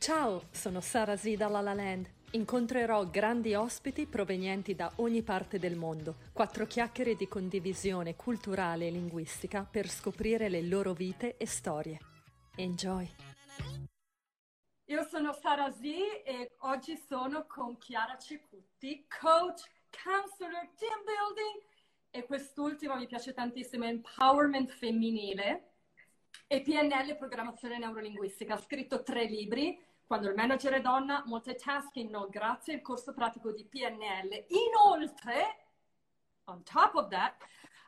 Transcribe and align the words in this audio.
Ciao, 0.00 0.44
sono 0.50 0.80
Sara 0.80 1.14
Z 1.14 1.34
da 1.34 1.48
La 1.48 1.60
La 1.60 1.74
Land. 1.74 2.10
Incontrerò 2.30 3.04
grandi 3.10 3.54
ospiti 3.54 4.06
provenienti 4.06 4.74
da 4.74 4.90
ogni 4.96 5.20
parte 5.20 5.58
del 5.58 5.76
mondo. 5.76 6.16
Quattro 6.32 6.64
chiacchiere 6.64 7.16
di 7.16 7.28
condivisione 7.28 8.16
culturale 8.16 8.86
e 8.86 8.90
linguistica 8.90 9.68
per 9.70 9.90
scoprire 9.90 10.48
le 10.48 10.62
loro 10.62 10.94
vite 10.94 11.36
e 11.36 11.44
storie. 11.44 11.98
Enjoy! 12.56 13.06
Io 14.86 15.02
sono 15.04 15.34
Sara 15.34 15.70
Z 15.70 15.82
e 15.82 16.52
oggi 16.60 16.96
sono 16.96 17.44
con 17.46 17.76
Chiara 17.76 18.16
Cecutti, 18.16 19.04
coach, 19.06 19.68
counselor, 20.02 20.66
team 20.76 21.04
building 21.04 21.62
e 22.10 22.24
quest'ultimo 22.24 22.96
mi 22.96 23.06
piace 23.06 23.34
tantissimo, 23.34 23.84
empowerment 23.84 24.70
femminile 24.70 25.72
e 26.46 26.62
PNL, 26.62 27.16
programmazione 27.18 27.76
neurolinguistica. 27.78 28.54
Ha 28.54 28.60
scritto 28.60 29.02
tre 29.02 29.24
libri, 29.26 29.78
Quando 30.10 30.28
il 30.28 30.34
manager 30.34 30.72
è 30.72 30.80
donna, 30.80 31.22
Multitasking 31.24 32.10
no, 32.10 32.28
grazie 32.28 32.74
al 32.74 32.80
corso 32.80 33.14
pratico 33.14 33.52
di 33.52 33.64
PNL. 33.64 34.44
Inoltre, 34.48 35.66
on 36.46 36.64
top 36.64 36.96
of 36.96 37.08
that, 37.10 37.36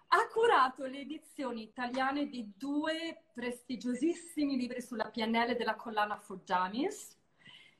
ha 0.06 0.28
curato 0.28 0.84
le 0.84 1.00
edizioni 1.00 1.62
italiane 1.62 2.28
di 2.28 2.52
due 2.56 3.24
prestigiosissimi 3.34 4.56
libri 4.56 4.80
sulla 4.80 5.10
PNL 5.10 5.56
della 5.56 5.74
collana 5.74 6.16
Forgiamis, 6.16 7.18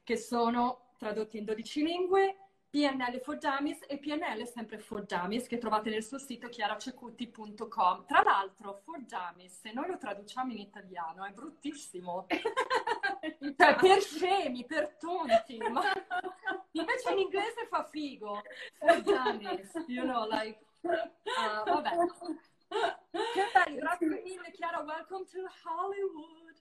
che 0.03 0.17
sono 0.17 0.95
tradotti 0.99 1.39
in 1.39 1.45
12 1.45 1.85
lingue 1.85 2.37
PNL 2.69 3.21
for 3.21 3.39
Dummies 3.39 3.85
e 3.87 3.99
PNL 3.99 4.45
sempre 4.49 4.79
for 4.79 5.05
Dummies 5.05 5.47
che 5.47 5.59
trovate 5.59 5.91
nel 5.91 6.03
suo 6.03 6.19
sito 6.19 6.49
chiaracecutti.com. 6.49 8.07
Tra 8.07 8.23
l'altro, 8.23 8.81
for 8.83 8.99
Dummies, 9.05 9.61
se 9.61 9.73
noi 9.73 9.87
lo 9.87 9.99
traduciamo 9.99 10.51
in 10.51 10.59
italiano, 10.59 11.25
è 11.25 11.31
bruttissimo. 11.31 12.27
cioè, 13.57 13.75
per 13.77 14.03
scemi, 14.03 14.65
per 14.65 14.97
tonti. 14.99 15.59
Ma... 15.59 15.83
Invece 16.73 17.13
in 17.13 17.19
inglese 17.19 17.67
fa 17.69 17.85
figo. 17.85 18.43
For 18.79 19.01
Dummies, 19.03 19.71
you 19.87 20.03
know, 20.03 20.27
like... 20.29 20.59
Uh, 20.83 21.65
vabbè. 21.65 21.91
Che 23.13 23.51
bello, 23.53 23.77
grazie 23.77 24.07
mille 24.09 24.51
Chiara, 24.53 24.81
welcome 24.81 25.25
to 25.27 25.39
Hollywood. 25.65 26.57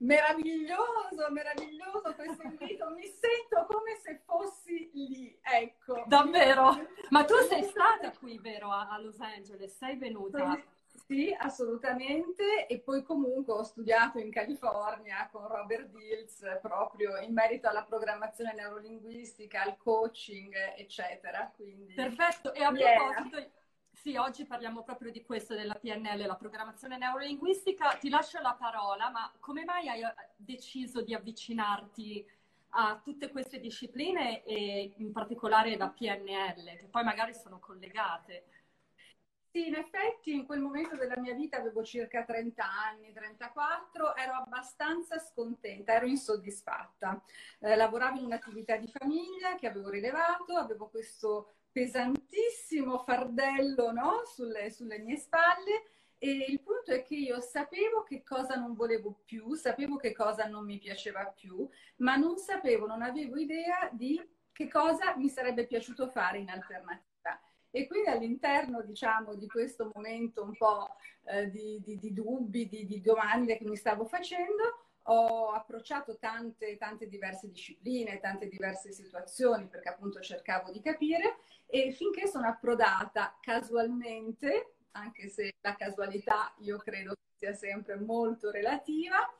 Meraviglioso, 0.00 1.28
meraviglioso 1.30 2.14
questo 2.14 2.42
invito, 2.42 2.90
mi 2.90 3.02
sento 3.02 3.66
come 3.66 3.96
se 3.96 4.20
fossi 4.24 4.90
lì, 4.92 5.36
ecco. 5.42 6.04
Davvero? 6.06 6.86
Ma 7.08 7.24
tu 7.24 7.34
sei 7.48 7.64
stata 7.64 8.12
qui, 8.12 8.38
vero, 8.38 8.70
a 8.70 8.96
Los 9.00 9.18
Angeles? 9.18 9.76
Sei 9.76 9.96
venuta? 9.96 10.52
Sì, 10.54 10.62
assolutamente, 11.38 12.66
e 12.66 12.80
poi 12.80 13.02
comunque 13.02 13.54
ho 13.54 13.62
studiato 13.62 14.18
in 14.18 14.30
California 14.30 15.26
con 15.32 15.46
Robert 15.46 15.88
Dills 15.88 16.44
proprio 16.60 17.16
in 17.16 17.32
merito 17.32 17.66
alla 17.66 17.82
programmazione 17.82 18.52
neurolinguistica, 18.54 19.62
al 19.62 19.78
coaching, 19.78 20.54
eccetera. 20.76 21.50
Quindi, 21.54 21.94
Perfetto, 21.94 22.52
e 22.52 22.62
a 22.62 22.70
proposito... 22.70 23.56
Sì, 23.90 24.16
oggi 24.16 24.44
parliamo 24.44 24.84
proprio 24.84 25.10
di 25.10 25.24
questo, 25.24 25.54
della 25.54 25.74
PNL, 25.74 26.24
la 26.24 26.36
programmazione 26.36 26.98
neurolinguistica. 26.98 27.96
Ti 27.96 28.08
lascio 28.10 28.40
la 28.40 28.54
parola, 28.54 29.10
ma 29.10 29.32
come 29.40 29.64
mai 29.64 29.88
hai 29.88 30.02
eh, 30.02 30.14
deciso 30.36 31.02
di 31.02 31.14
avvicinarti 31.14 32.24
a 32.70 33.00
tutte 33.02 33.30
queste 33.30 33.58
discipline 33.58 34.44
e 34.44 34.92
in 34.98 35.10
particolare 35.10 35.76
la 35.76 35.88
PNL, 35.88 36.76
che 36.76 36.86
poi 36.88 37.02
magari 37.02 37.34
sono 37.34 37.58
collegate? 37.58 38.44
Sì, 39.50 39.66
in 39.68 39.74
effetti 39.74 40.32
in 40.34 40.44
quel 40.44 40.60
momento 40.60 40.94
della 40.96 41.18
mia 41.18 41.32
vita 41.34 41.56
avevo 41.56 41.82
circa 41.82 42.22
30 42.24 42.64
anni, 42.64 43.12
34, 43.12 44.14
ero 44.14 44.34
abbastanza 44.34 45.18
scontenta, 45.18 45.94
ero 45.94 46.06
insoddisfatta. 46.06 47.22
Eh, 47.60 47.74
lavoravo 47.74 48.18
in 48.18 48.26
un'attività 48.26 48.76
di 48.76 48.88
famiglia 48.88 49.54
che 49.56 49.66
avevo 49.66 49.88
rilevato, 49.88 50.54
avevo 50.54 50.88
questo 50.88 51.52
pesantissimo 51.72 52.98
fardello 52.98 53.90
no? 53.90 54.22
sulle, 54.26 54.70
sulle 54.70 54.98
mie 54.98 55.16
spalle 55.16 55.84
e 56.18 56.46
il 56.48 56.60
punto 56.60 56.92
è 56.92 57.02
che 57.02 57.14
io 57.14 57.40
sapevo 57.40 58.02
che 58.02 58.22
cosa 58.22 58.56
non 58.56 58.74
volevo 58.74 59.20
più, 59.24 59.54
sapevo 59.54 59.96
che 59.96 60.12
cosa 60.12 60.46
non 60.46 60.64
mi 60.64 60.78
piaceva 60.78 61.24
più, 61.26 61.66
ma 61.98 62.16
non 62.16 62.36
sapevo, 62.36 62.86
non 62.86 63.02
avevo 63.02 63.36
idea 63.36 63.88
di 63.92 64.20
che 64.52 64.68
cosa 64.68 65.16
mi 65.16 65.28
sarebbe 65.28 65.66
piaciuto 65.66 66.08
fare 66.08 66.38
in 66.38 66.50
alternativa. 66.50 67.07
E 67.70 67.86
quindi 67.86 68.08
all'interno, 68.08 68.82
diciamo, 68.82 69.34
di 69.34 69.46
questo 69.46 69.90
momento 69.94 70.42
un 70.42 70.56
po' 70.56 70.88
eh, 71.24 71.50
di, 71.50 71.80
di, 71.84 71.98
di, 71.98 72.12
dubbi, 72.12 72.68
di, 72.68 72.86
di 72.86 73.00
domande 73.00 73.58
che 73.58 73.64
mi 73.64 73.76
stavo 73.76 74.06
facendo, 74.06 74.86
ho 75.10 75.50
approcciato 75.52 76.18
tante, 76.18 76.76
tante 76.76 77.08
diverse 77.08 77.48
discipline, 77.48 78.20
tante 78.20 78.48
diverse 78.48 78.92
situazioni, 78.92 79.66
perché 79.66 79.88
appunto 79.88 80.20
cercavo 80.20 80.70
di 80.70 80.80
capire 80.80 81.36
e 81.66 81.92
finché 81.92 82.26
sono 82.26 82.46
approdata 82.46 83.36
casualmente, 83.40 84.74
anche 84.92 85.28
se 85.28 85.54
la 85.60 85.74
casualità 85.74 86.54
io 86.58 86.78
credo 86.78 87.14
sia 87.34 87.54
sempre 87.54 87.96
molto 87.96 88.50
relativa, 88.50 89.30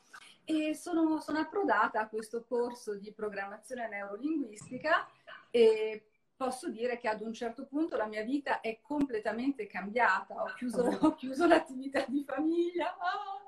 e 0.45 0.75
sono, 0.75 1.21
sono 1.21 1.41
approdata 1.41 2.01
a 2.01 2.09
questo 2.09 2.43
corso 2.45 2.95
di 2.95 3.13
programmazione 3.13 3.87
neurolinguistica 3.87 5.07
e 5.51 6.08
posso 6.39 6.71
dire 6.71 6.99
che 6.99 7.09
ad 7.09 7.21
un 7.21 7.33
certo 7.33 7.67
punto 7.67 7.97
la 7.97 8.07
mia 8.07 8.23
vita 8.23 8.61
è 8.61 8.79
completamente 8.81 9.67
cambiata. 9.67 10.41
Ho 10.41 10.55
chiuso, 10.55 10.85
ho 11.03 11.15
chiuso 11.17 11.49
l'attività 11.49 12.05
di 12.07 12.23
famiglia 12.25 12.97
oh, 12.97 13.45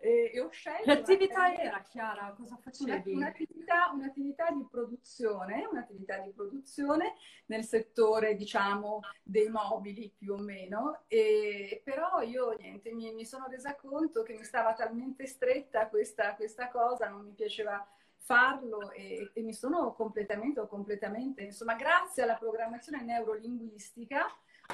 e, 0.00 0.32
e, 0.34 0.40
ho 0.40 0.50
scelto. 0.50 0.82
Che 0.82 0.90
attività 0.90 1.54
era, 1.54 1.80
Chiara? 1.82 2.34
Cosa 2.36 2.56
facevi? 2.56 3.14
Un'attività, 3.14 3.92
un'attività, 3.94 4.50
di 4.50 4.66
produzione, 4.68 5.64
un'attività 5.64 6.18
di 6.18 6.32
produzione 6.32 7.14
nel 7.46 7.62
settore, 7.62 8.34
diciamo, 8.34 9.00
dei 9.22 9.48
mobili 9.48 10.12
più 10.18 10.32
o 10.32 10.38
meno. 10.38 11.04
E, 11.06 11.82
però 11.84 12.20
io, 12.20 12.56
niente, 12.58 12.92
mi, 12.92 13.14
mi, 13.14 13.24
sono 13.24 13.46
resa 13.46 13.76
conto 13.76 14.24
che 14.24 14.34
mi 14.34 14.44
stava 14.44 14.74
talmente 14.74 15.26
stretta 15.26 15.88
questa, 15.88 16.34
questa 16.34 16.68
cosa, 16.68 17.08
non 17.08 17.24
mi 17.24 17.32
piaceva 17.32 17.86
farlo 18.24 18.90
e, 18.92 19.30
e 19.32 19.42
mi 19.42 19.52
sono 19.52 19.92
completamente 19.92 20.66
completamente, 20.66 21.42
insomma, 21.42 21.74
grazie 21.74 22.22
alla 22.22 22.36
programmazione 22.36 23.02
neurolinguistica 23.02 24.26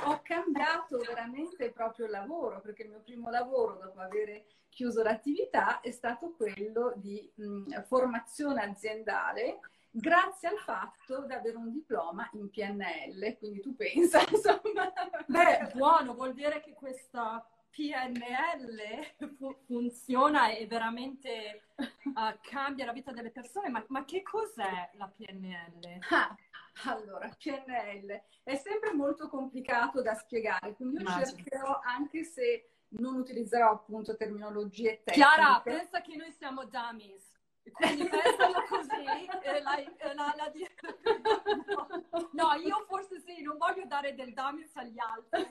ho 0.04 0.20
cambiato 0.22 0.98
veramente 0.98 1.70
proprio 1.72 2.06
il 2.06 2.12
lavoro, 2.12 2.60
perché 2.60 2.84
il 2.84 2.90
mio 2.90 3.00
primo 3.00 3.28
lavoro 3.28 3.74
dopo 3.74 4.00
aver 4.00 4.44
chiuso 4.68 5.02
l'attività 5.02 5.80
è 5.80 5.90
stato 5.90 6.32
quello 6.36 6.92
di 6.96 7.28
mh, 7.34 7.82
formazione 7.82 8.62
aziendale 8.62 9.58
grazie 9.90 10.48
al 10.48 10.58
fatto 10.58 11.24
di 11.26 11.32
avere 11.32 11.56
un 11.56 11.72
diploma 11.72 12.28
in 12.34 12.48
PNL, 12.50 13.36
quindi 13.38 13.60
tu 13.60 13.74
pensa, 13.74 14.20
insomma. 14.30 14.92
Beh, 15.26 15.72
buono, 15.74 16.14
vuol 16.14 16.34
dire 16.34 16.60
che 16.60 16.72
questa 16.72 17.44
PNL 17.70 19.36
fu- 19.36 19.56
funziona 19.64 20.50
e 20.50 20.66
veramente 20.66 21.72
uh, 21.76 22.38
cambia 22.42 22.84
la 22.84 22.92
vita 22.92 23.12
delle 23.12 23.30
persone, 23.30 23.68
ma, 23.68 23.84
ma 23.88 24.04
che 24.04 24.22
cos'è 24.22 24.90
la 24.94 25.08
PNL? 25.08 25.98
Ah, 26.10 26.36
allora, 26.84 27.28
PNL 27.38 28.22
è 28.42 28.56
sempre 28.56 28.92
molto 28.92 29.28
complicato 29.28 30.02
da 30.02 30.14
spiegare, 30.14 30.74
quindi 30.74 30.96
io 30.96 31.00
Immagino. 31.02 31.26
cercherò, 31.26 31.80
anche 31.82 32.24
se 32.24 32.70
non 32.90 33.16
utilizzerò 33.16 33.70
appunto 33.70 34.16
terminologie 34.16 35.02
tecniche. 35.04 35.12
Chiara, 35.12 35.60
pensa 35.60 36.00
che 36.00 36.16
noi 36.16 36.32
siamo 36.32 36.64
dummies. 36.64 37.28
Quindi 37.72 38.08
pensano 38.08 38.64
così, 38.68 39.04
e 39.42 39.62
la, 39.62 39.76
e 39.76 40.14
la, 40.14 40.34
la, 40.36 40.52
no. 41.66 41.86
no, 42.32 42.52
io 42.54 42.84
forse 42.88 43.20
sì, 43.20 43.42
non 43.42 43.58
voglio 43.58 43.84
dare 43.86 44.14
del 44.14 44.32
dummies 44.32 44.74
agli 44.76 44.98
altri. 44.98 45.50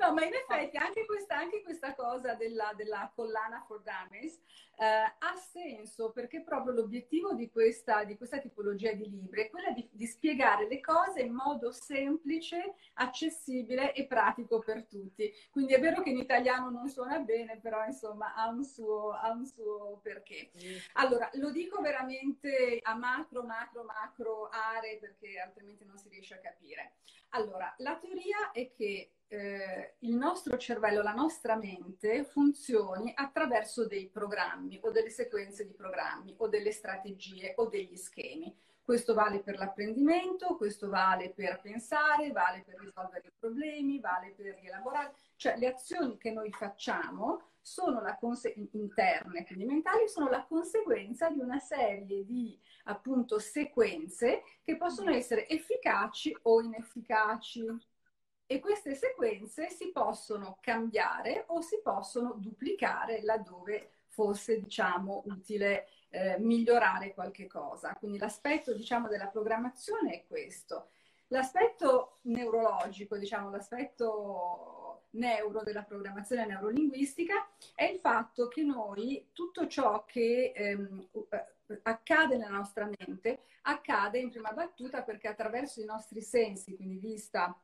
No, 0.00 0.14
ma 0.14 0.24
in 0.24 0.32
effetti 0.32 0.78
anche 0.78 1.04
questa, 1.04 1.36
anche 1.36 1.62
questa 1.62 1.94
cosa 1.94 2.32
della, 2.32 2.72
della, 2.74 3.12
collana 3.14 3.62
for 3.66 3.82
dummies 3.82 4.40
eh, 4.78 4.86
ha 4.86 5.36
senso 5.36 6.10
perché 6.10 6.40
proprio 6.40 6.72
l'obiettivo 6.72 7.34
di 7.34 7.50
questa, 7.50 8.04
di 8.04 8.16
questa 8.16 8.38
tipologia 8.38 8.92
di 8.92 9.10
libri 9.10 9.42
è 9.42 9.50
quella 9.50 9.72
di, 9.72 9.86
di, 9.92 10.06
spiegare 10.06 10.66
le 10.68 10.80
cose 10.80 11.20
in 11.20 11.34
modo 11.34 11.70
semplice, 11.70 12.76
accessibile 12.94 13.92
e 13.92 14.06
pratico 14.06 14.60
per 14.60 14.86
tutti. 14.86 15.30
Quindi 15.50 15.74
è 15.74 15.80
vero 15.80 16.00
che 16.00 16.08
in 16.08 16.16
italiano 16.16 16.70
non 16.70 16.88
suona 16.88 17.18
bene, 17.18 17.58
però 17.58 17.84
insomma 17.84 18.34
ha 18.34 18.48
un 18.48 18.64
suo, 18.64 19.10
ha 19.10 19.30
un 19.30 19.44
suo 19.44 20.00
perché. 20.02 20.50
Allora, 20.94 21.28
lo 21.34 21.50
dico 21.50 21.82
veramente 21.82 22.78
a 22.80 22.94
macro, 22.94 23.42
macro, 23.42 23.84
macro 23.84 24.48
aree 24.48 24.96
perché 24.96 25.38
altrimenti 25.38 25.84
non 25.84 25.98
si 25.98 26.08
riesce 26.08 26.36
a 26.36 26.38
capire. 26.38 26.94
Allora, 27.30 27.72
la 27.78 27.96
teoria 27.96 28.50
è 28.52 28.70
che 28.72 29.12
eh, 29.28 29.94
il 30.00 30.14
nostro 30.16 30.56
cervello, 30.56 31.02
la 31.02 31.12
nostra 31.12 31.54
mente 31.54 32.24
funzioni 32.24 33.12
attraverso 33.14 33.86
dei 33.86 34.08
programmi 34.08 34.78
o 34.82 34.90
delle 34.90 35.10
sequenze 35.10 35.64
di 35.66 35.72
programmi 35.72 36.34
o 36.38 36.48
delle 36.48 36.72
strategie 36.72 37.54
o 37.56 37.66
degli 37.66 37.96
schemi. 37.96 38.52
Questo 38.90 39.14
vale 39.14 39.38
per 39.38 39.56
l'apprendimento, 39.56 40.56
questo 40.56 40.88
vale 40.88 41.30
per 41.30 41.60
pensare, 41.60 42.32
vale 42.32 42.64
per 42.66 42.74
risolvere 42.80 43.28
i 43.28 43.32
problemi, 43.38 44.00
vale 44.00 44.34
per 44.36 44.58
rielaborare. 44.58 45.14
Cioè 45.36 45.56
le 45.58 45.68
azioni 45.68 46.16
che 46.18 46.32
noi 46.32 46.50
facciamo 46.50 47.40
sono 47.60 48.00
la 48.00 48.16
conse- 48.16 48.52
interne, 48.72 49.46
quindi 49.46 49.64
mentali, 49.64 50.08
sono 50.08 50.28
la 50.28 50.44
conseguenza 50.44 51.30
di 51.30 51.38
una 51.38 51.60
serie 51.60 52.24
di 52.24 52.58
appunto 52.86 53.38
sequenze 53.38 54.42
che 54.64 54.76
possono 54.76 55.12
essere 55.12 55.48
efficaci 55.48 56.36
o 56.42 56.60
inefficaci. 56.60 57.66
E 58.44 58.58
queste 58.58 58.96
sequenze 58.96 59.70
si 59.70 59.92
possono 59.92 60.58
cambiare 60.60 61.44
o 61.46 61.60
si 61.60 61.80
possono 61.80 62.32
duplicare 62.32 63.22
laddove 63.22 63.92
fosse, 64.08 64.58
diciamo, 64.58 65.22
utile 65.26 65.86
eh, 66.10 66.38
migliorare 66.38 67.14
qualche 67.14 67.46
cosa. 67.46 67.94
Quindi 67.94 68.18
l'aspetto, 68.18 68.74
diciamo, 68.74 69.08
della 69.08 69.28
programmazione 69.28 70.12
è 70.12 70.24
questo. 70.26 70.90
L'aspetto 71.28 72.18
neurologico, 72.22 73.16
diciamo, 73.16 73.50
l'aspetto 73.50 75.04
neuro 75.10 75.62
della 75.62 75.82
programmazione 75.82 76.46
neurolinguistica 76.46 77.48
è 77.74 77.84
il 77.84 77.98
fatto 77.98 78.48
che 78.48 78.62
noi 78.62 79.28
tutto 79.32 79.66
ciò 79.66 80.04
che 80.04 80.52
ehm, 80.54 81.08
accade 81.82 82.36
nella 82.36 82.56
nostra 82.56 82.88
mente 82.98 83.42
accade 83.62 84.18
in 84.18 84.30
prima 84.30 84.52
battuta 84.52 85.02
perché 85.02 85.28
attraverso 85.28 85.80
i 85.80 85.84
nostri 85.84 86.22
sensi, 86.22 86.76
quindi 86.76 86.96
vista, 86.96 87.56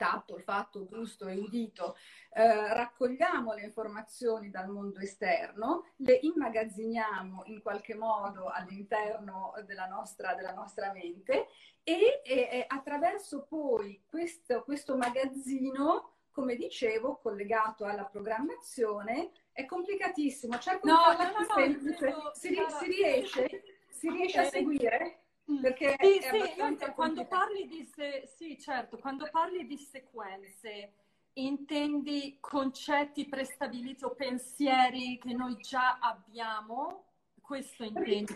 tatto, 0.00 0.32
olfatto, 0.32 0.86
gusto 0.86 1.26
e 1.26 1.36
udito, 1.36 1.94
eh, 2.32 2.72
raccogliamo 2.72 3.52
le 3.52 3.64
informazioni 3.64 4.48
dal 4.48 4.70
mondo 4.70 4.98
esterno, 4.98 5.90
le 5.96 6.18
immagazziniamo 6.22 7.42
in 7.46 7.60
qualche 7.60 7.94
modo 7.94 8.48
all'interno 8.48 9.52
della 9.66 9.84
nostra, 9.84 10.32
della 10.32 10.54
nostra 10.54 10.90
mente 10.90 11.48
e, 11.82 12.22
e, 12.24 12.64
attraverso 12.66 13.44
poi 13.46 14.02
questo, 14.08 14.62
questo 14.64 14.96
magazzino, 14.96 16.12
come 16.30 16.56
dicevo, 16.56 17.18
collegato 17.18 17.84
alla 17.84 18.04
programmazione, 18.04 19.32
è 19.52 19.66
complicatissimo. 19.66 20.56
Cerco 20.58 20.88
no, 20.88 20.96
farla 20.96 21.30
no, 21.30 21.38
no, 21.40 21.54
semplice. 21.54 22.08
No, 22.08 22.30
si, 22.32 22.56
si, 22.78 22.86
riesce, 22.86 23.62
si 23.90 24.08
riesce 24.08 24.40
a 24.40 24.44
seguire? 24.44 25.19
Perché 25.60 25.96
sì, 26.00 26.20
sì, 26.20 26.92
quando 26.94 27.26
parli 27.26 27.66
di 27.66 27.84
se... 27.84 28.28
sì, 28.36 28.58
certo, 28.58 28.98
quando 28.98 29.28
parli 29.30 29.66
di 29.66 29.76
sequenze 29.76 30.92
intendi 31.34 32.38
concetti 32.40 33.28
prestabiliti 33.28 34.04
o 34.04 34.14
pensieri 34.14 35.18
che 35.18 35.32
noi 35.32 35.56
già 35.56 35.98
abbiamo? 36.00 37.04
Questo 37.40 37.82
intendi? 37.82 38.32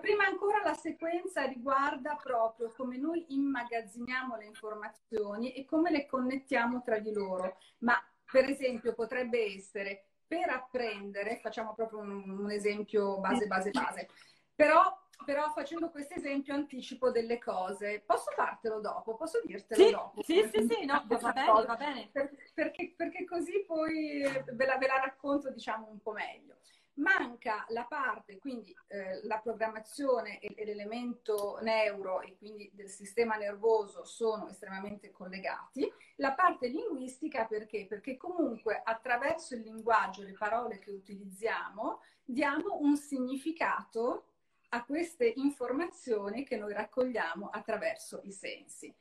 Prima 0.00 0.26
ancora 0.26 0.62
la 0.62 0.74
sequenza 0.74 1.44
riguarda 1.44 2.14
proprio 2.14 2.72
come 2.76 2.96
noi 2.96 3.24
immagazziniamo 3.30 4.36
le 4.36 4.44
informazioni 4.46 5.52
e 5.52 5.64
come 5.64 5.90
le 5.90 6.06
connettiamo 6.06 6.82
tra 6.82 6.98
di 6.98 7.12
loro. 7.12 7.58
Ma 7.78 8.00
per 8.30 8.48
esempio 8.48 8.94
potrebbe 8.94 9.54
essere 9.54 10.04
per 10.26 10.50
apprendere, 10.50 11.40
facciamo 11.40 11.74
proprio 11.74 12.00
un, 12.00 12.38
un 12.38 12.50
esempio 12.50 13.18
base, 13.18 13.46
base, 13.46 13.70
base, 13.70 14.08
però 14.54 14.82
però 15.24 15.50
facendo 15.50 15.90
questo 15.90 16.14
esempio 16.14 16.54
anticipo 16.54 17.10
delle 17.10 17.38
cose. 17.38 18.02
Posso 18.04 18.30
fartelo 18.32 18.80
dopo? 18.80 19.16
Posso 19.16 19.40
dirtelo 19.44 19.84
sì, 19.84 19.90
dopo? 19.90 20.22
Sì, 20.22 20.50
sì, 20.52 20.66
sì, 20.68 20.84
no, 20.84 21.04
va 21.06 21.32
bene, 21.32 21.64
va 21.64 21.76
bene. 21.76 22.08
Per, 22.12 22.30
perché, 22.54 22.94
perché, 22.96 23.24
così 23.24 23.64
poi 23.66 24.22
ve 24.22 24.66
la, 24.66 24.76
ve 24.76 24.86
la, 24.86 25.00
racconto, 25.00 25.50
diciamo, 25.50 25.88
un 25.90 26.00
po' 26.00 26.12
meglio. 26.12 26.56
Manca 26.94 27.66
la 27.68 27.84
parte, 27.84 28.38
quindi 28.38 28.74
eh, 28.86 29.20
la 29.26 29.38
programmazione 29.38 30.38
e, 30.38 30.54
e 30.56 30.64
l'elemento 30.64 31.58
neuro 31.60 32.22
e 32.22 32.36
quindi 32.38 32.70
del 32.72 32.88
sistema 32.88 33.36
nervoso 33.36 34.04
sono 34.04 34.48
estremamente 34.48 35.10
collegati. 35.10 35.92
La 36.16 36.32
parte 36.32 36.68
linguistica 36.68 37.44
perché? 37.44 37.86
Perché 37.86 38.16
comunque 38.16 38.80
attraverso 38.82 39.54
il 39.54 39.60
linguaggio, 39.60 40.22
le 40.22 40.32
parole 40.32 40.78
che 40.78 40.90
utilizziamo, 40.90 42.00
diamo 42.24 42.78
un 42.80 42.96
significato 42.96 44.35
a 44.76 44.84
queste 44.84 45.32
informazioni 45.36 46.44
che 46.44 46.58
noi 46.58 46.74
raccogliamo 46.74 47.48
attraverso 47.48 48.20
i 48.24 48.32
sensi. 48.32 48.94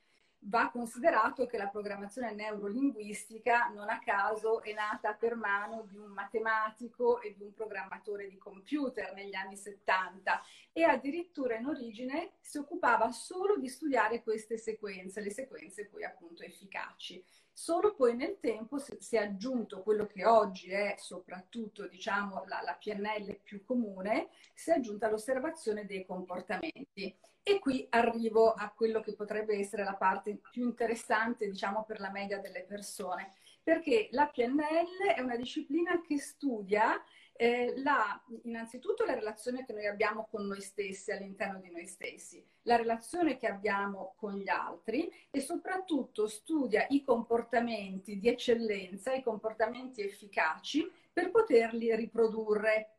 Va 0.48 0.70
considerato 0.70 1.46
che 1.48 1.58
la 1.58 1.68
programmazione 1.68 2.34
neurolinguistica 2.34 3.68
non 3.74 3.90
a 3.90 4.00
caso 4.00 4.62
è 4.62 4.72
nata 4.72 5.16
per 5.16 5.36
mano 5.36 5.86
di 5.90 5.98
un 5.98 6.12
matematico 6.12 7.20
e 7.20 7.34
di 7.36 7.44
un 7.44 7.52
programmatore 7.52 8.30
di 8.30 8.38
computer 8.38 9.14
negli 9.14 9.36
anni 9.36 9.58
70 9.58 10.42
e 10.72 10.84
addirittura 10.84 11.56
in 11.56 11.66
origine 11.66 12.36
si 12.40 12.58
occupava 12.58 13.12
solo 13.12 13.58
di 13.58 13.68
studiare 13.68 14.24
queste 14.24 14.58
sequenze, 14.58 15.20
le 15.20 15.32
sequenze 15.32 15.88
poi 15.88 16.06
appunto 16.06 16.44
efficaci. 16.44 17.22
Solo 17.58 17.96
poi 17.96 18.18
nel 18.18 18.38
tempo 18.42 18.78
si 18.80 19.16
è 19.16 19.20
aggiunto 19.20 19.82
quello 19.82 20.08
che 20.08 20.26
oggi 20.26 20.72
è 20.72 20.96
soprattutto 20.98 21.88
diciamo, 21.88 22.44
la, 22.48 22.62
la 22.62 22.78
PNL 22.78 23.40
più 23.42 23.64
comune, 23.64 24.28
si 24.54 24.72
è 24.72 24.74
aggiunta 24.74 25.10
l'osservazione 25.10 25.86
dei 25.86 26.06
comportamenti. 26.06 27.16
E 27.42 27.60
qui 27.60 27.88
arrivo 27.92 28.52
a 28.52 28.74
quello 28.76 29.00
che 29.00 29.16
potrebbe 29.16 29.58
essere 29.58 29.86
la 29.86 29.96
parte 29.96 30.38
più 30.52 30.66
interessante, 30.66 31.50
diciamo, 31.50 31.86
per 31.86 32.02
la 32.02 32.12
media 32.12 32.40
delle 32.40 32.66
persone, 32.66 33.32
perché 33.64 34.10
la 34.12 34.28
PNL 34.28 35.14
è 35.16 35.22
una 35.22 35.38
disciplina 35.38 36.02
che 36.02 36.20
studia 36.20 37.02
eh, 37.38 37.74
la, 37.78 38.22
innanzitutto 38.44 39.04
la 39.04 39.14
relazione 39.14 39.66
che 39.66 39.74
noi 39.74 39.88
abbiamo 39.88 40.28
con 40.30 40.46
noi 40.46 40.62
stessi, 40.62 41.12
all'interno 41.12 41.60
di 41.60 41.70
noi 41.70 41.86
stessi, 41.86 42.44
la 42.64 42.78
relazione 42.78 43.38
che 43.38 43.48
abbiamo 43.48 44.14
con 44.16 44.36
gli 44.36 44.48
altri 44.48 45.12
e 45.30 45.42
soprattutto 45.42 46.28
studia 46.28 46.86
i 46.90 47.04
comportamenti 47.04 48.20
di 48.20 48.30
eccellenza, 48.30 49.14
i 49.14 49.22
comportamenti 49.22 50.02
efficaci 50.02 50.90
per 51.12 51.32
poterli 51.32 51.94
riprodurre. 51.96 52.92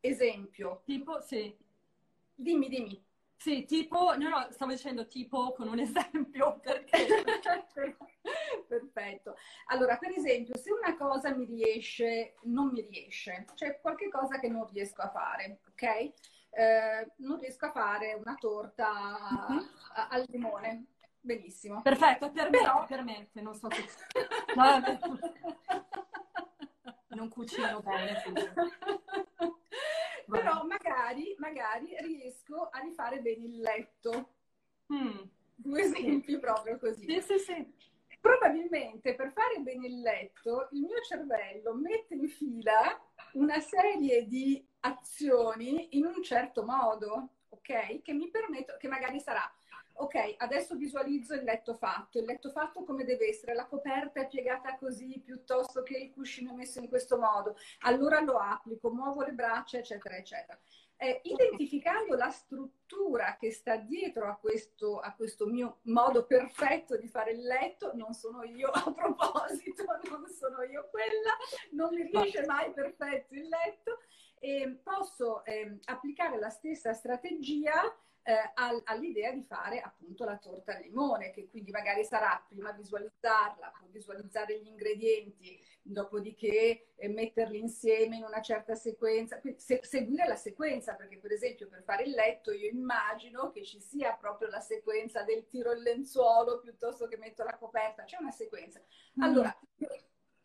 Esempio. 0.00 0.82
Tipo, 0.84 1.20
sì. 1.20 1.54
Dimmi, 2.34 2.68
dimmi. 2.68 3.02
Sì, 3.36 3.66
tipo, 3.66 4.16
no, 4.16 4.28
no, 4.28 4.48
stavo 4.50 4.70
dicendo 4.70 5.06
tipo 5.06 5.52
con 5.52 5.68
un 5.68 5.78
esempio 5.80 6.58
perché... 6.62 7.06
Perfetto. 8.66 9.36
Allora, 9.66 9.96
per 9.96 10.12
esempio, 10.12 10.56
se 10.56 10.72
una 10.72 10.96
cosa 10.96 11.34
mi 11.34 11.44
riesce, 11.44 12.34
non 12.42 12.70
mi 12.72 12.80
riesce, 12.82 13.46
cioè 13.54 13.80
qualche 13.80 14.08
cosa 14.08 14.38
che 14.38 14.48
non 14.48 14.66
riesco 14.70 15.02
a 15.02 15.10
fare, 15.10 15.60
ok? 15.68 15.82
Eh, 16.50 17.12
non 17.16 17.38
riesco 17.40 17.66
a 17.66 17.72
fare 17.72 18.14
una 18.14 18.36
torta 18.38 18.90
uh-huh. 19.48 19.66
al 20.08 20.24
limone. 20.28 20.86
Benissimo. 21.20 21.80
Perfetto, 21.82 22.30
per 22.30 22.50
Però... 22.50 22.80
me, 22.80 22.86
per 22.86 23.02
me, 23.02 23.28
non 23.42 23.54
so 23.54 23.68
se... 23.70 23.82
No, 24.54 24.80
non 27.08 27.28
cucino 27.28 27.80
bene. 27.80 28.22
Però 30.26 30.64
magari, 30.64 31.34
magari 31.38 31.96
riesco 32.00 32.68
a 32.70 32.78
rifare 32.80 33.20
bene 33.20 33.44
il 33.44 33.60
letto. 33.60 34.34
Mm. 34.92 35.18
Due 35.56 35.80
esempi 35.80 36.38
proprio 36.38 36.78
così. 36.78 37.06
Sì, 37.06 37.20
sì, 37.20 37.38
sì. 37.38 37.74
Probabilmente 38.24 39.14
per 39.14 39.32
fare 39.32 39.58
bene 39.58 39.86
il 39.86 40.00
letto 40.00 40.68
il 40.70 40.80
mio 40.80 40.98
cervello 41.02 41.74
mette 41.74 42.14
in 42.14 42.26
fila 42.26 42.98
una 43.34 43.60
serie 43.60 44.26
di 44.26 44.66
azioni 44.80 45.98
in 45.98 46.06
un 46.06 46.22
certo 46.22 46.64
modo, 46.64 47.28
ok? 47.50 48.00
Che 48.00 48.12
mi 48.14 48.30
permetto, 48.30 48.76
che 48.78 48.88
magari 48.88 49.20
sarà 49.20 49.42
ok, 49.96 50.36
adesso 50.38 50.74
visualizzo 50.74 51.34
il 51.34 51.44
letto 51.44 51.74
fatto. 51.74 52.18
Il 52.18 52.24
letto 52.24 52.48
fatto 52.48 52.82
come 52.84 53.04
deve 53.04 53.28
essere? 53.28 53.52
La 53.52 53.66
coperta 53.66 54.22
è 54.22 54.26
piegata 54.26 54.78
così 54.78 55.20
piuttosto 55.22 55.82
che 55.82 55.98
il 55.98 56.10
cuscino 56.10 56.54
messo 56.54 56.78
in 56.78 56.88
questo 56.88 57.18
modo. 57.18 57.58
Allora 57.80 58.20
lo 58.20 58.38
applico, 58.38 58.90
muovo 58.90 59.22
le 59.22 59.32
braccia, 59.32 59.76
eccetera, 59.76 60.16
eccetera 60.16 60.58
eh, 60.96 61.20
identificando 61.24 62.14
la 62.14 62.30
struttura 62.30 63.36
che 63.38 63.50
sta 63.50 63.76
dietro 63.76 64.28
a 64.28 64.36
questo, 64.36 64.98
a 64.98 65.12
questo 65.14 65.46
mio 65.46 65.78
modo 65.82 66.24
perfetto 66.24 66.96
di 66.96 67.08
fare 67.08 67.32
il 67.32 67.42
letto, 67.42 67.92
non 67.94 68.12
sono 68.12 68.42
io 68.44 68.70
a 68.70 68.92
proposito, 68.92 69.84
non 70.08 70.26
sono 70.28 70.62
io 70.62 70.88
quella, 70.90 71.36
non 71.72 71.94
mi 71.94 72.02
riesce 72.02 72.44
mai 72.46 72.72
perfetto 72.72 73.34
il 73.34 73.48
letto, 73.48 73.98
e 74.38 74.80
posso 74.82 75.44
eh, 75.44 75.78
applicare 75.84 76.38
la 76.38 76.50
stessa 76.50 76.92
strategia 76.92 77.94
eh, 78.24 78.82
all'idea 78.84 79.32
di 79.32 79.42
fare 79.42 79.80
appunto 79.80 80.24
la 80.24 80.38
torta 80.38 80.74
al 80.74 80.82
limone, 80.82 81.30
che 81.30 81.46
quindi 81.48 81.70
magari 81.70 82.04
sarà 82.04 82.42
prima 82.48 82.72
visualizzarla, 82.72 83.72
poi 83.78 83.88
visualizzare 83.90 84.60
gli 84.60 84.66
ingredienti, 84.66 85.62
dopodiché 85.82 86.94
eh, 86.96 87.08
metterli 87.08 87.58
insieme 87.58 88.16
in 88.16 88.24
una 88.24 88.40
certa 88.40 88.74
sequenza, 88.74 89.38
se, 89.56 89.80
seguire 89.82 90.26
la 90.26 90.36
sequenza, 90.36 90.94
perché 90.94 91.18
per 91.18 91.32
esempio 91.32 91.68
per 91.68 91.82
fare 91.82 92.04
il 92.04 92.12
letto 92.12 92.50
io 92.50 92.70
immagino 92.70 93.50
che 93.50 93.62
ci 93.62 93.78
sia 93.78 94.14
proprio 94.14 94.48
la 94.48 94.60
sequenza 94.60 95.22
del 95.22 95.46
tiro 95.46 95.72
il 95.72 95.82
lenzuolo 95.82 96.60
piuttosto 96.60 97.06
che 97.06 97.18
metto 97.18 97.44
la 97.44 97.58
coperta, 97.58 98.04
c'è 98.04 98.16
una 98.18 98.30
sequenza. 98.30 98.80
Mm. 98.80 99.22
Allora, 99.22 99.54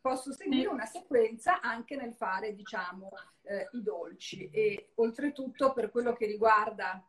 posso 0.02 0.34
seguire 0.34 0.68
una 0.68 0.86
sequenza 0.86 1.62
anche 1.62 1.96
nel 1.96 2.14
fare, 2.14 2.54
diciamo, 2.54 3.10
eh, 3.44 3.70
i 3.72 3.82
dolci 3.82 4.50
e 4.50 4.92
oltretutto 4.96 5.72
per 5.72 5.90
quello 5.92 6.12
che 6.12 6.26
riguarda 6.26 7.02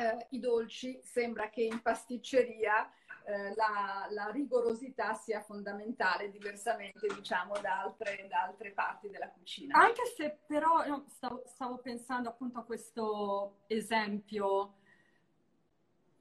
eh, 0.00 0.26
i 0.30 0.40
dolci 0.40 0.98
sembra 1.02 1.50
che 1.50 1.62
in 1.62 1.82
pasticceria 1.82 2.90
eh, 3.24 3.54
la, 3.54 4.06
la, 4.10 4.30
rigorosità 4.30 5.12
sia 5.14 5.42
fondamentale, 5.42 6.30
diversamente 6.30 7.06
diciamo 7.14 7.58
da 7.60 7.80
altre, 7.80 8.26
da 8.28 8.44
altre 8.44 8.70
parti 8.72 9.10
della 9.10 9.28
cucina. 9.28 9.78
Anche 9.78 10.02
se 10.16 10.38
però 10.46 10.86
no, 10.86 11.04
stavo, 11.08 11.42
stavo 11.46 11.78
pensando 11.78 12.30
appunto 12.30 12.58
a 12.58 12.64
questo 12.64 13.58
esempio 13.66 14.74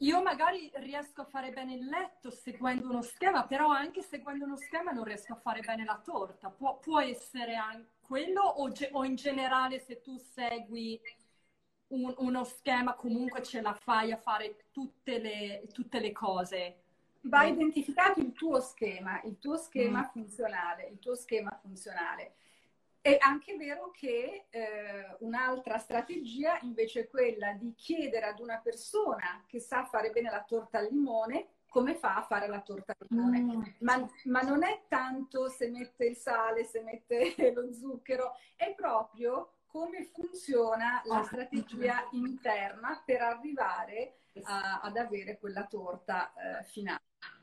io 0.02 0.22
magari 0.22 0.72
riesco 0.76 1.22
a 1.22 1.26
fare 1.26 1.52
bene 1.52 1.74
il 1.74 1.86
letto 1.86 2.32
seguendo 2.32 2.90
uno 2.90 3.02
schema, 3.02 3.46
però 3.46 3.68
anche 3.68 4.02
seguendo 4.02 4.46
uno 4.46 4.56
schema 4.56 4.92
non 4.92 5.04
riesco 5.04 5.34
a 5.34 5.36
fare 5.36 5.60
bene 5.60 5.84
la 5.84 6.00
torta. 6.02 6.50
Può, 6.50 6.78
può 6.80 7.02
essere 7.02 7.56
anche 7.56 7.98
quello 8.10 8.42
o, 8.42 8.72
ge- 8.72 8.90
o, 8.94 9.04
in 9.04 9.16
generale 9.16 9.80
se 9.80 10.02
tu 10.02 10.18
segui 10.18 11.00
un, 11.90 12.14
uno 12.18 12.44
schema 12.44 12.94
comunque 12.94 13.42
ce 13.42 13.62
la 13.62 13.74
fai 13.74 14.12
a 14.12 14.18
fare 14.18 14.66
tutte 14.72 15.20
le, 15.20 15.64
tutte 15.72 16.00
le 16.00 16.12
cose? 16.12 16.82
Va 17.22 17.44
identificato 17.44 18.20
il 18.20 18.32
tuo 18.32 18.60
schema, 18.62 19.22
il 19.24 19.38
tuo 19.40 19.58
schema 19.58 20.02
mm. 20.02 20.12
funzionale, 20.12 20.88
il 20.88 21.00
tuo 21.00 21.16
schema 21.16 21.58
funzionale. 21.62 22.34
È 23.02 23.18
anche 23.20 23.56
vero 23.56 23.92
che 23.92 24.46
eh, 24.50 25.16
un'altra 25.20 25.78
strategia 25.78 26.60
invece 26.62 27.02
è 27.02 27.10
quella 27.10 27.54
di 27.54 27.74
chiedere 27.76 28.26
ad 28.26 28.40
una 28.40 28.58
persona 28.58 29.44
che 29.48 29.60
sa 29.60 29.86
fare 29.86 30.12
bene 30.12 30.30
la 30.30 30.44
torta 30.44 30.80
al 30.80 30.88
limone 30.90 31.48
come 31.70 31.96
fa 31.96 32.16
a 32.16 32.24
fare 32.24 32.48
la 32.48 32.62
torta 32.62 32.96
al 32.98 33.08
limone. 33.10 33.42
Mm. 33.42 33.62
Ma, 33.80 34.10
ma, 34.26 34.42
non 34.42 34.64
è 34.64 34.82
tanto 34.88 35.48
se 35.50 35.70
mette 35.70 36.06
il 36.06 36.16
sale, 36.16 36.64
se 36.64 36.82
mette 36.82 37.34
lo 37.54 37.72
zucchero, 37.72 38.34
è 38.56 38.74
proprio 38.74 39.52
come 39.72 40.04
funziona 40.04 41.02
la 41.06 41.20
ah. 41.20 41.24
strategia 41.24 42.08
interna 42.12 43.02
per 43.06 43.22
arrivare 43.22 44.16
a, 44.44 44.82
ad 44.82 44.98
avere 44.98 45.38
quella 45.38 45.66
torta 45.66 46.34
eh, 46.34 46.64
finale. 46.64 47.02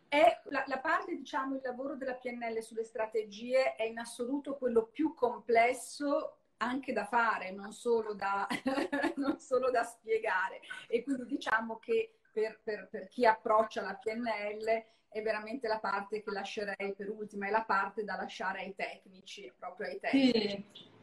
È 0.09 0.41
la, 0.45 0.65
la, 0.67 0.79
parte, 0.79 1.17
diciamo, 1.17 1.57
il 1.57 1.63
lavoro 1.63 1.97
della 1.97 2.15
PNL 2.15 2.63
sulle 2.63 2.85
strategie 2.85 3.75
è 3.75 3.85
in 3.85 3.99
assoluto 3.99 4.57
quello 4.57 4.87
più 4.87 5.15
complesso 5.15 6.39
anche 6.59 6.93
da 6.93 7.05
fare, 7.05 7.51
non 7.51 7.73
solo 7.73 8.15
da, 8.15 8.47
non 9.17 9.39
solo 9.39 9.71
da 9.71 9.83
spiegare. 9.83 10.61
E 10.89 11.03
quindi 11.03 11.27
diciamo 11.27 11.79
che 11.79 12.19
per, 12.33 12.61
per, 12.63 12.89
per, 12.91 13.09
chi 13.09 13.27
approccia 13.27 13.83
la 13.83 13.95
PNL 13.95 14.85
è 15.09 15.23
veramente 15.23 15.69
la 15.69 15.79
parte 15.79 16.23
che 16.23 16.31
lascerei 16.31 16.95
per 16.95 17.11
ultima, 17.11 17.47
è 17.47 17.51
la 17.51 17.65
parte 17.65 18.05
da 18.05 18.17
lasciare 18.17 18.61
ai 18.61 18.75
tecnici, 18.75 19.53
proprio 19.57 19.89
ai 19.89 19.99
tecnici. 19.99 20.65
Sì. 20.73 20.96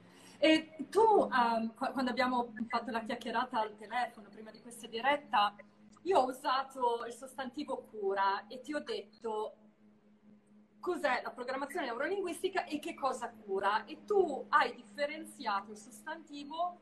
E 0.46 0.76
tu, 0.90 1.00
um, 1.00 1.74
quando 1.74 2.10
abbiamo 2.10 2.52
fatto 2.68 2.92
la 2.92 3.00
chiacchierata 3.00 3.62
al 3.62 3.78
telefono 3.78 4.28
prima 4.28 4.52
di 4.52 4.60
questa 4.60 4.88
diretta, 4.88 5.56
io 6.02 6.20
ho 6.20 6.26
usato 6.26 7.06
il 7.06 7.14
sostantivo 7.14 7.88
cura 7.90 8.46
e 8.48 8.60
ti 8.60 8.74
ho 8.74 8.82
detto 8.82 9.56
cos'è 10.82 11.22
la 11.24 11.32
programmazione 11.32 11.86
neurolinguistica 11.86 12.66
e 12.66 12.80
che 12.80 12.94
cosa 12.94 13.30
cura. 13.30 13.86
E 13.86 14.04
tu 14.04 14.46
hai 14.50 14.76
differenziato 14.76 15.72
il 15.72 15.78
sostantivo 15.78 16.78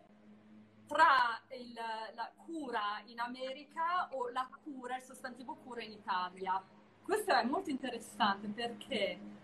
tra 0.87 1.39
il, 1.49 1.79
la 2.15 2.31
cura 2.43 3.03
in 3.05 3.19
America 3.19 4.09
o 4.13 4.31
la 4.31 4.49
cura, 4.63 4.95
il 4.95 5.03
sostantivo 5.03 5.53
cura 5.63 5.83
in 5.83 5.91
Italia. 5.91 6.59
Questo 7.03 7.31
è 7.31 7.43
molto 7.43 7.69
interessante 7.69 8.47
perché... 8.47 9.40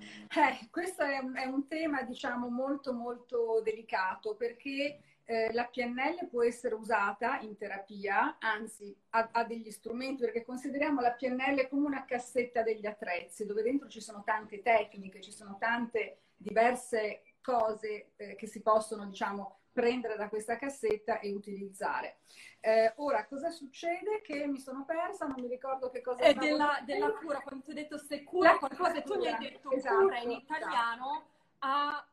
Eh, 0.00 0.68
questo 0.70 1.02
è, 1.02 1.18
è 1.18 1.44
un 1.46 1.66
tema, 1.66 2.02
diciamo, 2.02 2.48
molto 2.48 2.92
molto 2.92 3.60
delicato 3.62 4.34
perché 4.34 5.00
eh, 5.30 5.52
la 5.52 5.64
PNL 5.64 6.26
può 6.28 6.42
essere 6.42 6.74
usata 6.74 7.38
in 7.40 7.56
terapia, 7.56 8.38
anzi 8.40 8.92
ha, 9.10 9.28
ha, 9.30 9.44
degli 9.44 9.70
strumenti, 9.70 10.22
perché 10.22 10.44
consideriamo 10.44 11.00
la 11.00 11.12
PNL 11.12 11.68
come 11.68 11.86
una 11.86 12.04
cassetta 12.04 12.62
degli 12.62 12.84
attrezzi, 12.84 13.46
dove 13.46 13.62
dentro 13.62 13.88
ci 13.88 14.00
sono 14.00 14.24
tante 14.24 14.60
tecniche, 14.60 15.20
ci 15.20 15.30
sono 15.30 15.56
tante 15.58 16.22
diverse 16.36 17.22
cose 17.40 18.10
eh, 18.16 18.34
che 18.34 18.48
si 18.48 18.60
possono, 18.60 19.06
diciamo, 19.06 19.59
prendere 19.72 20.16
da 20.16 20.28
questa 20.28 20.56
cassetta 20.56 21.20
e 21.20 21.32
utilizzare. 21.32 22.18
Eh, 22.60 22.92
ora, 22.96 23.26
cosa 23.26 23.50
succede? 23.50 24.20
Che 24.22 24.46
mi 24.46 24.58
sono 24.58 24.84
persa, 24.84 25.26
non 25.26 25.40
mi 25.40 25.48
ricordo 25.48 25.90
che 25.90 26.00
cosa... 26.00 26.22
È 26.22 26.34
della, 26.34 26.82
della, 26.84 27.12
cura, 27.12 27.40
quando 27.40 27.64
ti 27.64 27.70
ho 27.70 27.74
detto 27.74 27.98
se 27.98 28.22
cura 28.22 28.58
qualcosa, 28.58 29.00
tu 29.02 29.16
mi 29.16 29.26
hai 29.28 29.38
detto 29.38 29.70
esatto, 29.70 30.02
cura 30.02 30.18
in 30.18 30.30
italiano 30.30 31.12
esatto. 31.12 31.28
ha 31.60 32.04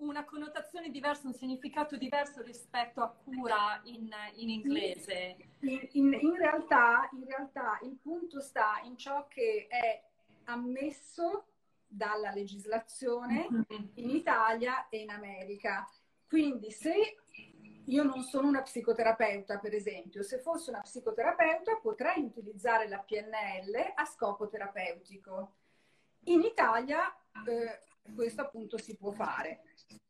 una 0.00 0.24
connotazione 0.24 0.90
diversa, 0.90 1.26
un 1.26 1.34
significato 1.34 1.96
diverso 1.96 2.42
rispetto 2.42 3.02
a 3.02 3.08
cura 3.08 3.80
in, 3.84 4.10
in 4.36 4.48
inglese. 4.48 5.36
In, 5.60 5.88
in, 5.92 6.18
in, 6.20 6.36
realtà, 6.36 7.08
in 7.12 7.24
realtà 7.26 7.78
il 7.82 7.98
punto 8.00 8.40
sta 8.40 8.80
in 8.84 8.96
ciò 8.96 9.26
che 9.28 9.66
è 9.68 10.02
ammesso 10.44 11.46
dalla 11.86 12.30
legislazione 12.32 13.48
mm-hmm. 13.50 13.86
in 13.94 14.10
Italia 14.10 14.88
e 14.88 14.98
in 14.98 15.10
America. 15.10 15.88
Quindi 16.30 16.70
se 16.70 17.16
io 17.86 18.04
non 18.04 18.22
sono 18.22 18.46
una 18.46 18.62
psicoterapeuta, 18.62 19.58
per 19.58 19.74
esempio, 19.74 20.22
se 20.22 20.38
fossi 20.38 20.70
una 20.70 20.80
psicoterapeuta 20.80 21.80
potrei 21.82 22.22
utilizzare 22.22 22.88
la 22.88 23.00
PNL 23.00 23.94
a 23.96 24.04
scopo 24.04 24.46
terapeutico. 24.46 25.54
In 26.26 26.42
Italia 26.42 27.12
eh, 27.44 27.80
questo 28.14 28.42
appunto 28.42 28.78
si 28.78 28.94
può 28.94 29.10
fare. 29.10 29.62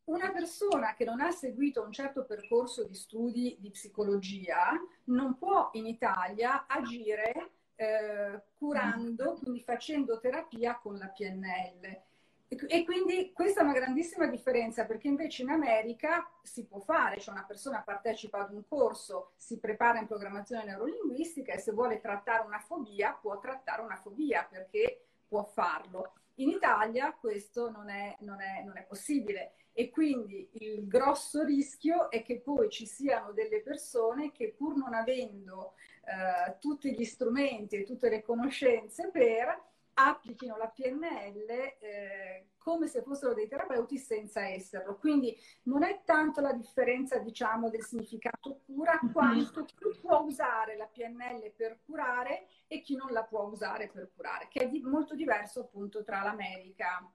Una 0.03 0.31
persona 0.31 0.93
che 0.93 1.05
non 1.05 1.21
ha 1.21 1.31
seguito 1.31 1.81
un 1.81 1.91
certo 1.91 2.23
percorso 2.23 2.83
di 2.83 2.93
studi 2.93 3.57
di 3.59 3.71
psicologia 3.71 4.73
non 5.05 5.39
può 5.39 5.71
in 5.73 5.87
Italia 5.87 6.67
agire 6.67 7.53
eh, 7.73 8.43
curando, 8.59 9.39
quindi 9.41 9.59
facendo 9.61 10.19
terapia 10.19 10.77
con 10.77 10.99
la 10.99 11.07
PNL. 11.07 12.09
E 12.53 12.83
quindi 12.83 13.31
questa 13.31 13.61
è 13.61 13.63
una 13.63 13.71
grandissima 13.71 14.27
differenza 14.27 14.85
perché 14.85 15.07
invece 15.07 15.41
in 15.41 15.51
America 15.51 16.29
si 16.41 16.65
può 16.65 16.79
fare, 16.79 17.17
cioè 17.17 17.33
una 17.33 17.45
persona 17.45 17.81
partecipa 17.81 18.39
ad 18.39 18.51
un 18.51 18.67
corso, 18.67 19.31
si 19.37 19.57
prepara 19.57 19.99
in 19.99 20.07
programmazione 20.07 20.65
neurolinguistica 20.65 21.53
e 21.53 21.59
se 21.59 21.71
vuole 21.71 22.01
trattare 22.01 22.45
una 22.45 22.59
fobia 22.59 23.13
può 23.13 23.39
trattare 23.39 23.81
una 23.81 23.95
fobia 23.95 24.45
perché 24.51 25.05
può 25.29 25.45
farlo. 25.45 26.15
In 26.35 26.49
Italia 26.49 27.13
questo 27.13 27.71
non 27.71 27.89
è, 27.89 28.17
non 28.19 28.41
è, 28.41 28.63
non 28.65 28.75
è 28.77 28.83
possibile 28.83 29.53
e 29.71 29.89
quindi 29.89 30.49
il 30.55 30.85
grosso 30.89 31.45
rischio 31.45 32.11
è 32.11 32.21
che 32.21 32.41
poi 32.41 32.69
ci 32.69 32.85
siano 32.85 33.31
delle 33.31 33.61
persone 33.61 34.33
che 34.33 34.53
pur 34.57 34.75
non 34.75 34.93
avendo 34.93 35.75
eh, 36.03 36.57
tutti 36.59 36.93
gli 36.93 37.05
strumenti 37.05 37.77
e 37.77 37.85
tutte 37.85 38.09
le 38.09 38.21
conoscenze 38.21 39.09
per 39.09 39.69
applichino 40.07 40.57
la 40.57 40.67
PNL 40.67 41.49
eh, 41.49 42.47
come 42.57 42.87
se 42.87 43.01
fossero 43.01 43.33
dei 43.33 43.47
terapeuti 43.47 43.97
senza 43.97 44.47
esserlo. 44.47 44.97
Quindi 44.97 45.35
non 45.63 45.83
è 45.83 46.01
tanto 46.05 46.41
la 46.41 46.53
differenza, 46.53 47.17
diciamo, 47.17 47.69
del 47.69 47.83
significato 47.83 48.61
cura, 48.65 48.99
mm-hmm. 49.03 49.13
quanto 49.13 49.65
chi 49.65 49.75
può 49.99 50.19
usare 50.19 50.77
la 50.77 50.85
PNL 50.85 51.51
per 51.55 51.79
curare 51.85 52.47
e 52.67 52.81
chi 52.81 52.95
non 52.95 53.11
la 53.11 53.23
può 53.23 53.43
usare 53.43 53.89
per 53.89 54.11
curare, 54.15 54.47
che 54.49 54.61
è 54.61 54.69
di- 54.69 54.81
molto 54.81 55.15
diverso 55.15 55.61
appunto 55.61 56.03
tra 56.03 56.21
l'America 56.21 57.09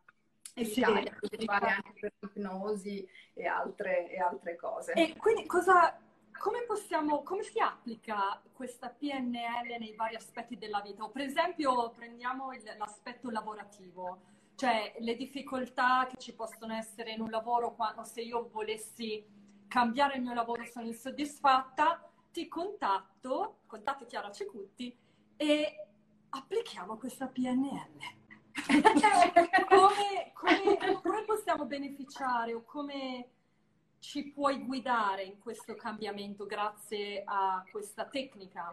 e 0.55 0.65
sì, 0.65 0.81
l'Italia, 0.81 1.17
che 1.21 1.45
vale 1.45 1.69
anche 1.69 1.93
per 2.01 2.13
l'ipnosi 2.19 3.07
e 3.35 3.47
altre, 3.47 4.11
e 4.11 4.19
altre 4.19 4.57
cose. 4.57 4.93
E 4.95 5.15
quindi 5.17 5.45
cosa 5.47 5.99
come, 6.39 6.63
possiamo, 6.65 7.23
come 7.23 7.43
si 7.43 7.59
applica 7.59 8.41
questa 8.53 8.89
PNL 8.89 9.77
nei 9.79 9.95
vari 9.95 10.15
aspetti 10.15 10.57
della 10.57 10.81
vita? 10.81 11.07
Per 11.09 11.23
esempio 11.23 11.91
prendiamo 11.91 12.53
il, 12.53 12.63
l'aspetto 12.79 13.31
lavorativo, 13.31 14.21
cioè 14.55 14.95
le 14.99 15.17
difficoltà 15.17 16.07
che 16.09 16.17
ci 16.19 16.35
possono 16.35 16.75
essere 16.75 17.13
in 17.13 17.21
un 17.21 17.31
lavoro 17.31 17.75
quando 17.75 18.05
se 18.05 18.23
io 18.23 18.49
volessi 18.51 19.25
cambiare 19.69 20.17
il 20.17 20.23
mio 20.23 20.35
lavoro 20.35 20.65
sono 20.65 20.87
insoddisfatta, 20.87 22.09
ti 22.33 22.49
contatto, 22.49 23.61
contatto 23.67 24.07
Chiara 24.07 24.31
Cecutti 24.31 24.97
e 25.37 25.87
applichiamo 26.31 26.97
questa 26.97 27.27
PNL. 27.27 28.15
come, 29.69 30.33
come, 30.33 31.01
come 31.03 31.25
possiamo 31.25 31.67
beneficiare 31.67 32.55
o 32.55 32.65
come 32.65 33.36
ci 34.07 34.29
puoi 34.29 34.65
guidare 34.65 35.25
in 35.25 35.41
questo 35.41 35.75
cambiamento 35.75 36.47
grazie 36.47 37.23
a 37.25 37.65
questa 37.69 38.07
tecnica? 38.07 38.73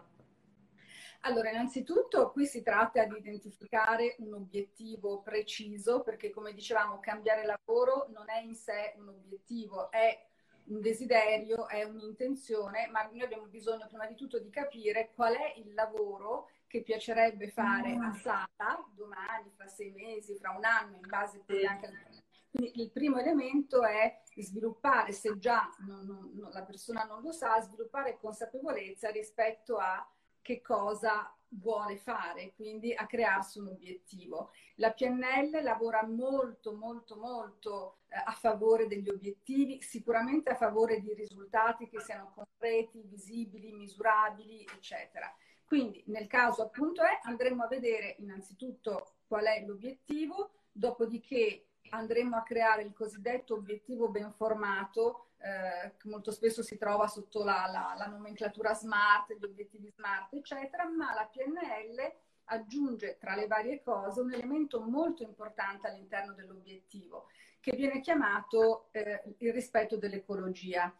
Allora, 1.22 1.50
innanzitutto 1.50 2.30
qui 2.30 2.46
si 2.46 2.62
tratta 2.62 3.04
di 3.04 3.16
identificare 3.16 4.14
un 4.18 4.34
obiettivo 4.34 5.22
preciso, 5.22 6.02
perché 6.02 6.30
come 6.30 6.52
dicevamo, 6.52 7.00
cambiare 7.00 7.44
lavoro 7.44 8.06
non 8.12 8.30
è 8.30 8.42
in 8.42 8.54
sé 8.54 8.94
un 8.96 9.08
obiettivo, 9.08 9.90
è 9.90 10.24
un 10.66 10.80
desiderio, 10.80 11.66
è 11.66 11.82
un'intenzione, 11.82 12.86
ma 12.92 13.02
noi 13.02 13.22
abbiamo 13.22 13.46
bisogno 13.46 13.88
prima 13.88 14.06
di 14.06 14.14
tutto 14.14 14.38
di 14.38 14.50
capire 14.50 15.10
qual 15.16 15.34
è 15.34 15.54
il 15.56 15.74
lavoro 15.74 16.48
che 16.68 16.82
piacerebbe 16.82 17.48
fare 17.48 17.90
a 17.90 18.08
mm. 18.08 18.14
Sara 18.14 18.88
domani, 18.94 19.50
fra 19.56 19.66
sei 19.66 19.90
mesi, 19.90 20.36
fra 20.36 20.52
un 20.56 20.64
anno, 20.64 20.94
in 20.94 21.08
base 21.08 21.42
poi 21.44 21.66
anche 21.66 21.88
Quindi 21.88 22.13
il 22.56 22.90
primo 22.90 23.18
elemento 23.18 23.82
è 23.82 24.22
sviluppare, 24.36 25.12
se 25.12 25.38
già 25.38 25.68
non, 25.86 26.04
non, 26.34 26.50
la 26.52 26.62
persona 26.62 27.04
non 27.04 27.22
lo 27.22 27.32
sa, 27.32 27.60
sviluppare 27.60 28.18
consapevolezza 28.18 29.10
rispetto 29.10 29.76
a 29.76 30.08
che 30.40 30.60
cosa 30.60 31.34
vuole 31.48 31.96
fare, 31.96 32.52
quindi 32.54 32.92
a 32.92 33.06
crearsi 33.06 33.58
un 33.58 33.68
obiettivo. 33.68 34.50
La 34.76 34.92
PNL 34.92 35.62
lavora 35.62 36.04
molto, 36.04 36.74
molto, 36.74 37.16
molto 37.16 37.98
eh, 38.08 38.16
a 38.22 38.32
favore 38.32 38.86
degli 38.86 39.08
obiettivi, 39.08 39.80
sicuramente 39.80 40.50
a 40.50 40.56
favore 40.56 41.00
di 41.00 41.14
risultati 41.14 41.88
che 41.88 42.00
siano 42.00 42.32
concreti, 42.34 43.02
visibili, 43.04 43.72
misurabili, 43.72 44.66
eccetera. 44.74 45.32
Quindi 45.64 46.02
nel 46.08 46.26
caso 46.26 46.62
appunto 46.62 47.02
è 47.02 47.18
andremo 47.22 47.64
a 47.64 47.68
vedere 47.68 48.16
innanzitutto 48.18 49.14
qual 49.26 49.44
è 49.44 49.64
l'obiettivo, 49.64 50.50
dopodiché 50.70 51.68
andremo 51.94 52.36
a 52.36 52.42
creare 52.42 52.82
il 52.82 52.92
cosiddetto 52.92 53.54
obiettivo 53.54 54.08
ben 54.08 54.32
formato, 54.32 55.30
eh, 55.38 55.94
che 55.96 56.08
molto 56.08 56.30
spesso 56.30 56.62
si 56.62 56.76
trova 56.76 57.06
sotto 57.06 57.42
la, 57.42 57.68
la, 57.70 57.94
la 57.96 58.06
nomenclatura 58.06 58.74
SMART, 58.74 59.34
gli 59.34 59.44
obiettivi 59.44 59.90
SMART, 59.90 60.34
eccetera, 60.34 60.88
ma 60.88 61.14
la 61.14 61.28
PNL 61.30 62.12
aggiunge 62.44 63.16
tra 63.18 63.34
le 63.34 63.46
varie 63.46 63.82
cose 63.82 64.20
un 64.20 64.32
elemento 64.32 64.80
molto 64.80 65.22
importante 65.22 65.88
all'interno 65.88 66.34
dell'obiettivo, 66.34 67.28
che 67.60 67.74
viene 67.76 68.00
chiamato 68.00 68.88
eh, 68.92 69.22
il 69.38 69.52
rispetto 69.52 69.96
dell'ecologia. 69.96 70.94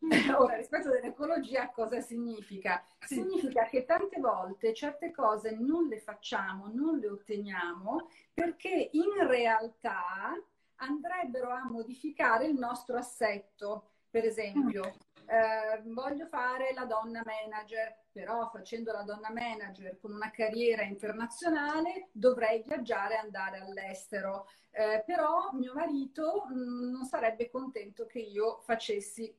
Ora, 0.38 0.56
rispetto 0.56 0.90
dell'ecologia 0.90 1.68
cosa 1.70 2.00
significa? 2.00 2.82
Significa 3.00 3.64
che 3.64 3.84
tante 3.84 4.18
volte 4.18 4.72
certe 4.72 5.10
cose 5.10 5.56
non 5.58 5.88
le 5.88 5.98
facciamo, 5.98 6.70
non 6.72 6.98
le 6.98 7.08
otteniamo 7.08 8.08
perché 8.32 8.90
in 8.92 9.26
realtà 9.26 10.32
andrebbero 10.76 11.50
a 11.50 11.64
modificare 11.68 12.46
il 12.46 12.54
nostro 12.54 12.96
assetto. 12.96 13.88
Per 14.10 14.24
esempio, 14.24 14.94
eh, 15.26 15.82
voglio 15.84 16.26
fare 16.26 16.72
la 16.72 16.84
donna 16.84 17.22
manager, 17.24 18.06
però 18.10 18.48
facendo 18.50 18.90
la 18.90 19.02
donna 19.02 19.30
manager 19.30 19.98
con 20.00 20.12
una 20.12 20.30
carriera 20.30 20.82
internazionale 20.82 22.08
dovrei 22.10 22.62
viaggiare 22.62 23.14
e 23.14 23.18
andare 23.18 23.58
all'estero. 23.58 24.48
Eh, 24.72 25.04
però 25.06 25.50
mio 25.52 25.74
marito 25.74 26.46
mh, 26.48 26.54
mm, 26.54 26.90
non 26.90 27.04
sarebbe 27.04 27.50
contento 27.50 28.06
che 28.06 28.18
io 28.18 28.60
facessi 28.62 29.32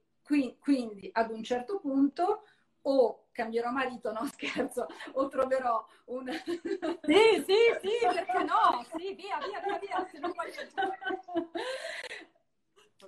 quindi 0.60 1.10
ad 1.12 1.32
un 1.32 1.44
certo 1.44 1.80
punto 1.80 2.44
o 2.84 3.28
cambierò 3.32 3.72
marito, 3.72 4.12
no 4.12 4.26
scherzo, 4.32 4.88
o 5.14 5.28
troverò 5.28 5.86
un... 6.06 6.30
Sì, 7.04 7.44
sì, 7.46 7.58
sì, 7.82 7.90
perché 8.14 8.44
no? 8.44 8.86
Sì, 8.96 9.14
via, 9.14 9.38
via, 9.40 9.60
via, 9.60 9.80
via, 9.80 10.08
se 10.10 10.20
non 10.20 10.32
voglio... 10.34 11.52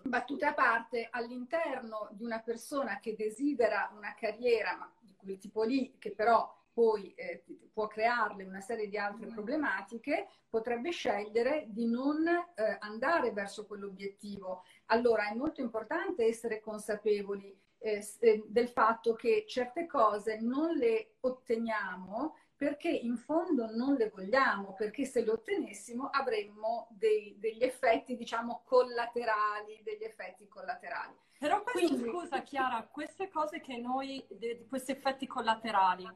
Battute 0.04 0.46
a 0.46 0.54
parte, 0.54 1.08
all'interno 1.10 2.10
di 2.12 2.24
una 2.24 2.40
persona 2.40 3.00
che 3.00 3.16
desidera 3.16 3.92
una 3.96 4.14
carriera, 4.16 4.76
ma 4.76 4.92
di 5.00 5.16
quel 5.16 5.38
tipo 5.38 5.64
lì, 5.64 5.96
che 5.98 6.12
però 6.12 6.62
poi 6.74 7.14
eh, 7.14 7.44
può 7.72 7.88
crearle 7.88 8.44
una 8.44 8.60
serie 8.60 8.90
di 8.90 8.98
altre 8.98 9.28
problematiche, 9.28 10.28
potrebbe 10.50 10.90
scegliere 10.90 11.66
di 11.68 11.86
non 11.86 12.28
eh, 12.28 12.78
andare 12.80 13.32
verso 13.32 13.66
quell'obiettivo. 13.68 14.64
Allora 14.88 15.30
è 15.30 15.36
molto 15.36 15.62
importante 15.62 16.26
essere 16.26 16.60
consapevoli 16.60 17.56
eh, 17.80 18.06
eh, 18.20 18.44
del 18.48 18.70
fatto 18.70 19.14
che 19.14 19.46
certe 19.48 19.86
cose 19.86 20.40
non 20.40 20.76
le 20.76 21.16
otteniamo 21.22 22.36
perché 22.56 22.88
in 22.90 23.18
fondo 23.18 23.70
non 23.76 23.96
le 23.96 24.10
vogliamo, 24.10 24.74
perché 24.74 25.04
se 25.04 25.22
le 25.22 25.32
ottenessimo 25.32 26.08
avremmo 26.08 26.88
dei, 26.92 27.36
degli 27.38 27.62
effetti, 27.62 28.16
diciamo, 28.16 28.62
collaterali, 28.64 29.82
degli 29.84 30.04
effetti 30.04 30.48
collaterali. 30.48 31.14
Però 31.38 31.62
questo, 31.62 31.90
Quindi... 31.90 32.10
scusa 32.10 32.42
Chiara, 32.42 32.88
queste 32.90 33.28
cose 33.28 33.60
che 33.60 33.76
noi, 33.76 34.26
questi 34.70 34.94
effetti 34.94 35.28
collaterali, 35.28 36.10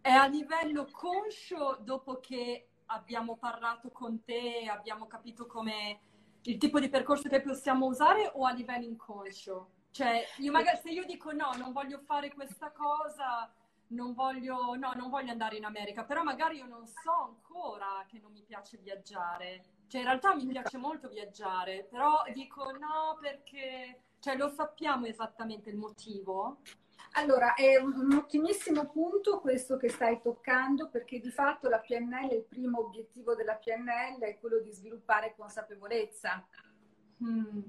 è 0.00 0.10
a 0.10 0.26
livello 0.26 0.88
conscio 0.90 1.78
dopo 1.80 2.18
che 2.18 2.70
abbiamo 2.86 3.36
parlato 3.36 3.90
con 3.90 4.24
te, 4.24 4.66
abbiamo 4.68 5.06
capito 5.06 5.46
come 5.46 6.00
il 6.42 6.58
tipo 6.58 6.80
di 6.80 6.88
percorso 6.88 7.28
che 7.28 7.40
possiamo 7.40 7.86
usare 7.86 8.30
o 8.34 8.44
a 8.44 8.52
livello 8.52 8.84
inconscio? 8.84 9.70
Cioè, 9.90 10.24
io 10.38 10.52
magari 10.52 10.78
se 10.82 10.90
io 10.90 11.04
dico 11.04 11.32
no, 11.32 11.52
non 11.56 11.72
voglio 11.72 11.98
fare 11.98 12.32
questa 12.32 12.70
cosa, 12.70 13.52
non 13.88 14.14
voglio, 14.14 14.74
no, 14.76 14.92
non 14.94 15.10
voglio 15.10 15.32
andare 15.32 15.56
in 15.56 15.64
America, 15.64 16.04
però 16.04 16.22
magari 16.22 16.58
io 16.58 16.66
non 16.66 16.86
so 16.86 17.12
ancora 17.12 18.04
che 18.06 18.18
non 18.18 18.32
mi 18.32 18.42
piace 18.42 18.78
viaggiare. 18.78 19.64
Cioè, 19.88 20.00
in 20.00 20.06
realtà 20.06 20.34
mi 20.34 20.46
piace 20.46 20.76
molto 20.76 21.08
viaggiare, 21.08 21.86
però 21.90 22.22
dico 22.32 22.70
no 22.72 23.16
perché, 23.20 24.02
cioè, 24.20 24.36
lo 24.36 24.48
sappiamo 24.48 25.06
esattamente 25.06 25.70
il 25.70 25.76
motivo. 25.76 26.58
Allora, 27.12 27.54
è 27.54 27.76
un 27.76 28.12
ottimissimo 28.12 28.88
punto 28.90 29.40
questo 29.40 29.76
che 29.76 29.88
stai 29.88 30.20
toccando 30.20 30.88
perché 30.88 31.18
di 31.20 31.30
fatto 31.30 31.68
la 31.68 31.80
PNL, 31.80 32.32
il 32.32 32.44
primo 32.44 32.80
obiettivo 32.80 33.34
della 33.34 33.56
PNL 33.56 34.20
è 34.20 34.38
quello 34.38 34.60
di 34.60 34.70
sviluppare 34.70 35.34
consapevolezza. 35.36 36.46
Mm, 37.24 37.60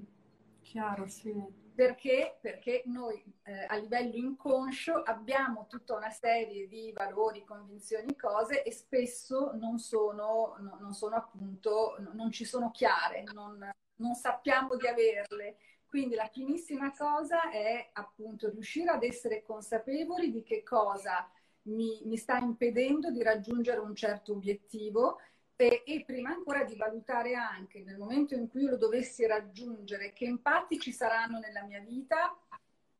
chiaro, 0.60 1.06
sì. 1.06 1.58
Perché? 1.74 2.36
Perché 2.40 2.82
noi 2.86 3.24
eh, 3.44 3.64
a 3.66 3.74
livello 3.76 4.14
inconscio 4.14 5.02
abbiamo 5.02 5.66
tutta 5.66 5.96
una 5.96 6.10
serie 6.10 6.68
di 6.68 6.92
valori, 6.94 7.44
convinzioni, 7.44 8.14
cose 8.16 8.62
e 8.62 8.70
spesso 8.70 9.52
non 9.54 9.78
sono, 9.78 10.56
no, 10.58 10.76
non 10.78 10.92
sono 10.92 11.16
appunto, 11.16 11.96
no, 12.00 12.10
non 12.12 12.30
ci 12.30 12.44
sono 12.44 12.70
chiare, 12.70 13.24
non, 13.32 13.68
non 13.96 14.14
sappiamo 14.14 14.76
di 14.76 14.86
averle 14.86 15.56
quindi 15.90 16.14
la 16.14 16.28
primissima 16.32 16.92
cosa 16.92 17.50
è 17.50 17.90
appunto 17.94 18.48
riuscire 18.48 18.90
ad 18.90 19.02
essere 19.02 19.42
consapevoli 19.42 20.30
di 20.30 20.44
che 20.44 20.62
cosa 20.62 21.28
mi, 21.62 22.00
mi 22.04 22.16
sta 22.16 22.38
impedendo 22.38 23.10
di 23.10 23.24
raggiungere 23.24 23.80
un 23.80 23.92
certo 23.96 24.32
obiettivo 24.32 25.18
e, 25.56 25.82
e, 25.84 26.04
prima 26.06 26.30
ancora 26.30 26.62
di 26.62 26.76
valutare 26.76 27.34
anche 27.34 27.82
nel 27.82 27.98
momento 27.98 28.36
in 28.36 28.48
cui 28.48 28.66
lo 28.66 28.76
dovessi 28.76 29.26
raggiungere 29.26 30.12
che 30.12 30.26
impatti 30.26 30.78
ci 30.78 30.92
saranno 30.92 31.40
nella 31.40 31.64
mia 31.64 31.80
vita 31.80 32.38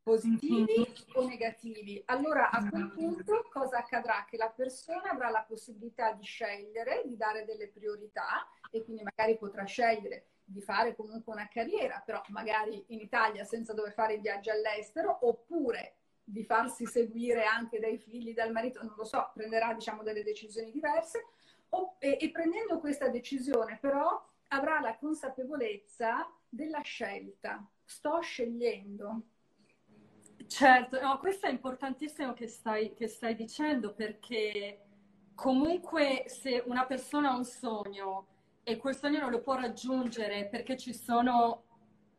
positivi 0.03 0.79
mm-hmm. 0.81 1.15
o 1.15 1.29
negativi. 1.29 2.03
Allora 2.07 2.51
a 2.51 2.69
quel 2.69 2.91
punto 2.91 3.47
cosa 3.53 3.79
accadrà? 3.79 4.27
Che 4.29 4.37
la 4.37 4.51
persona 4.51 5.11
avrà 5.11 5.31
la 5.31 5.45
possibilità 5.47 6.13
di 6.13 6.25
scegliere, 6.25 7.03
di 7.07 7.17
dare 7.17 7.45
delle 7.45 7.69
priorità 7.69 8.49
e 8.69 8.83
quindi 8.83 9.05
magari 9.05 9.39
potrà 9.39 9.63
scegliere 9.65 10.27
di 10.51 10.61
fare 10.61 10.97
comunque 10.97 11.33
una 11.33 11.49
carriera, 11.49 12.03
però 12.05 12.21
magari 12.29 12.85
in 12.89 13.01
Italia 13.01 13.45
senza 13.45 13.73
dover 13.73 13.93
fare 13.93 14.15
i 14.15 14.21
viaggi 14.21 14.51
all'estero, 14.51 15.19
oppure 15.23 15.95
di 16.25 16.45
farsi 16.45 16.87
seguire 16.87 17.45
anche 17.45 17.79
dai 17.79 17.99
figli, 17.99 18.35
dal 18.35 18.53
marito, 18.53 18.83
non 18.83 18.95
lo 18.97 19.05
so, 19.05 19.31
prenderà 19.35 19.73
diciamo 19.75 20.03
delle 20.03 20.23
decisioni 20.23 20.71
diverse 20.71 21.25
o, 21.71 21.97
e, 21.99 22.19
e 22.21 22.31
prendendo 22.31 22.79
questa 22.79 23.09
decisione 23.09 23.79
però 23.81 24.29
avrà 24.49 24.81
la 24.81 24.97
consapevolezza 24.97 26.29
della 26.49 26.81
scelta. 26.81 27.65
Sto 27.85 28.21
scegliendo. 28.21 29.23
Certo, 30.47 31.01
no, 31.01 31.19
questo 31.19 31.47
è 31.47 31.51
importantissimo 31.51 32.33
che 32.33 32.49
stai, 32.49 32.95
che 32.95 33.07
stai 33.07 33.37
dicendo 33.37 33.95
perché 33.95 34.85
comunque 35.35 36.25
se 36.27 36.63
una 36.67 36.87
persona 36.87 37.31
ha 37.31 37.37
un 37.37 37.45
sogno 37.45 38.27
e 38.71 38.77
quel 38.77 38.97
sogno 38.97 39.19
non 39.19 39.31
lo 39.31 39.41
può 39.41 39.57
raggiungere 39.57 40.47
perché 40.47 40.77
ci 40.77 40.95
sono 40.95 41.65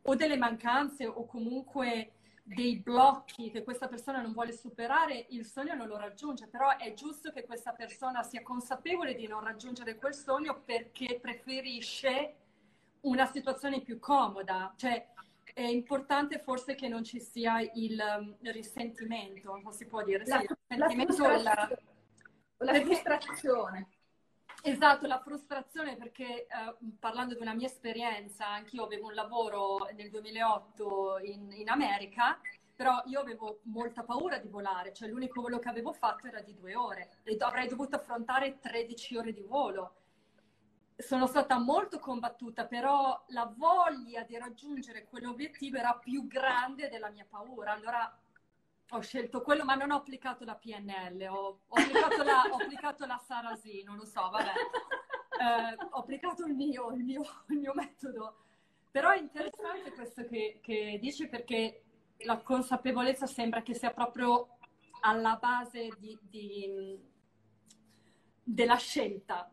o 0.02 0.14
delle 0.14 0.36
mancanze 0.36 1.06
o 1.06 1.24
comunque 1.24 2.12
dei 2.42 2.76
blocchi 2.78 3.50
che 3.50 3.62
questa 3.62 3.88
persona 3.88 4.20
non 4.20 4.32
vuole 4.32 4.52
superare, 4.52 5.26
il 5.30 5.46
sogno 5.46 5.74
non 5.74 5.86
lo 5.86 5.96
raggiunge, 5.96 6.48
però 6.48 6.76
è 6.76 6.92
giusto 6.92 7.32
che 7.32 7.44
questa 7.44 7.72
persona 7.72 8.22
sia 8.22 8.42
consapevole 8.42 9.14
di 9.14 9.26
non 9.26 9.42
raggiungere 9.42 9.96
quel 9.96 10.12
sogno 10.12 10.60
perché 10.62 11.18
preferisce 11.20 12.34
una 13.02 13.26
situazione 13.26 13.80
più 13.80 13.98
comoda, 13.98 14.74
cioè 14.76 15.08
è 15.54 15.62
importante 15.62 16.38
forse 16.38 16.74
che 16.74 16.88
non 16.88 17.04
ci 17.04 17.20
sia 17.20 17.60
il 17.60 17.98
um, 18.18 18.36
risentimento, 18.50 19.58
non 19.62 19.72
si 19.72 19.86
può 19.86 20.02
dire, 20.02 20.24
la, 20.26 20.40
sì, 20.40 20.46
la, 20.76 20.88
frustrazione. 20.88 21.42
La, 21.42 21.68
la 22.58 22.80
frustrazione. 22.80 23.88
Esatto, 24.64 25.08
la 25.08 25.18
frustrazione 25.18 25.96
perché 25.96 26.46
eh, 26.46 26.46
parlando 27.00 27.34
di 27.34 27.40
una 27.40 27.52
mia 27.52 27.66
esperienza, 27.66 28.46
anch'io 28.46 28.84
avevo 28.84 29.08
un 29.08 29.14
lavoro 29.14 29.88
nel 29.96 30.08
2008 30.08 31.18
in, 31.24 31.50
in, 31.52 31.68
America, 31.68 32.38
però 32.76 33.02
io 33.06 33.18
avevo 33.18 33.58
molta 33.62 34.04
paura 34.04 34.38
di 34.38 34.46
volare, 34.46 34.92
cioè 34.92 35.08
l'unico 35.08 35.40
volo 35.40 35.58
che 35.58 35.68
avevo 35.68 35.92
fatto 35.92 36.28
era 36.28 36.40
di 36.42 36.54
due 36.54 36.76
ore 36.76 37.10
e 37.24 37.36
avrei 37.40 37.66
dovuto 37.66 37.96
affrontare 37.96 38.60
13 38.60 39.16
ore 39.16 39.32
di 39.32 39.42
volo. 39.42 39.94
Sono 40.96 41.26
stata 41.26 41.58
molto 41.58 41.98
combattuta, 41.98 42.64
però 42.64 43.20
la 43.28 43.52
voglia 43.56 44.22
di 44.22 44.38
raggiungere 44.38 45.08
quell'obiettivo 45.08 45.78
era 45.78 45.94
più 45.94 46.28
grande 46.28 46.88
della 46.88 47.10
mia 47.10 47.26
paura. 47.28 47.72
Allora 47.72 48.16
ho 48.94 49.00
scelto 49.00 49.40
quello, 49.40 49.64
ma 49.64 49.74
non 49.74 49.90
ho 49.90 49.96
applicato 49.96 50.44
la 50.44 50.54
PNL, 50.54 51.26
ho, 51.30 51.60
ho, 51.66 51.74
applicato, 51.74 52.22
la, 52.22 52.42
ho 52.50 52.56
applicato, 52.56 53.06
la, 53.06 53.18
Sarasi, 53.18 53.82
non 53.84 53.96
lo 53.96 54.04
so, 54.04 54.28
vabbè. 54.30 54.52
Eh, 55.42 55.86
ho 55.90 55.98
applicato 55.98 56.44
il 56.46 56.54
mio, 56.54 56.90
il, 56.92 57.02
mio, 57.02 57.22
il 57.48 57.58
mio, 57.58 57.72
metodo. 57.74 58.36
Però 58.90 59.10
è 59.10 59.18
interessante 59.18 59.92
questo 59.92 60.24
che, 60.26 60.58
che 60.60 60.98
dici 61.00 61.26
perché 61.26 61.82
la 62.18 62.36
consapevolezza 62.42 63.26
sembra 63.26 63.62
che 63.62 63.74
sia 63.74 63.92
proprio 63.92 64.58
alla 65.00 65.36
base 65.36 65.88
di, 65.98 66.18
di, 66.20 67.00
della 68.42 68.76
scelta. 68.76 69.50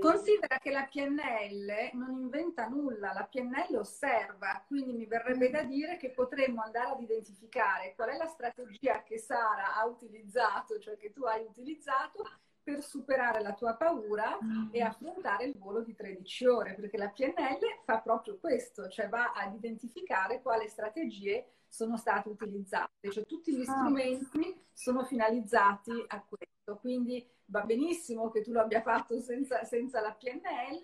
Considera 0.00 0.58
che 0.58 0.70
la 0.70 0.88
PNL 0.90 1.90
non 1.92 2.18
inventa 2.18 2.66
nulla, 2.66 3.12
la 3.12 3.24
PNL 3.24 3.76
osserva, 3.76 4.64
quindi 4.66 4.92
mi 4.92 5.06
verrebbe 5.06 5.50
da 5.50 5.62
dire 5.62 5.96
che 5.96 6.10
potremmo 6.10 6.62
andare 6.62 6.90
ad 6.90 7.00
identificare 7.00 7.94
qual 7.94 8.10
è 8.10 8.16
la 8.16 8.26
strategia 8.26 9.02
che 9.02 9.18
Sara 9.18 9.76
ha 9.76 9.86
utilizzato, 9.86 10.78
cioè 10.78 10.96
che 10.96 11.12
tu 11.12 11.24
hai 11.24 11.44
utilizzato 11.44 12.28
per 12.62 12.82
superare 12.82 13.40
la 13.42 13.54
tua 13.54 13.74
paura 13.74 14.38
e 14.70 14.80
affrontare 14.80 15.46
il 15.46 15.58
volo 15.58 15.80
di 15.80 15.94
13 15.94 16.46
ore, 16.46 16.74
perché 16.74 16.96
la 16.96 17.08
PNL 17.08 17.80
fa 17.84 17.98
proprio 18.00 18.38
questo, 18.38 18.88
cioè 18.88 19.08
va 19.08 19.32
ad 19.32 19.54
identificare 19.54 20.40
quali 20.40 20.68
strategie 20.68 21.46
sono 21.68 21.96
state 21.96 22.28
utilizzate, 22.28 23.10
cioè 23.10 23.24
tutti 23.24 23.56
gli 23.56 23.62
ah. 23.62 23.72
strumenti 23.72 24.60
sono 24.72 25.04
finalizzati 25.04 26.04
a 26.06 26.22
questo, 26.22 26.78
quindi 26.80 27.26
va 27.52 27.62
benissimo 27.62 28.30
che 28.30 28.40
tu 28.40 28.50
lo 28.50 28.62
abbia 28.62 28.80
fatto 28.80 29.20
senza, 29.20 29.62
senza 29.62 30.00
la 30.00 30.12
PNL, 30.12 30.80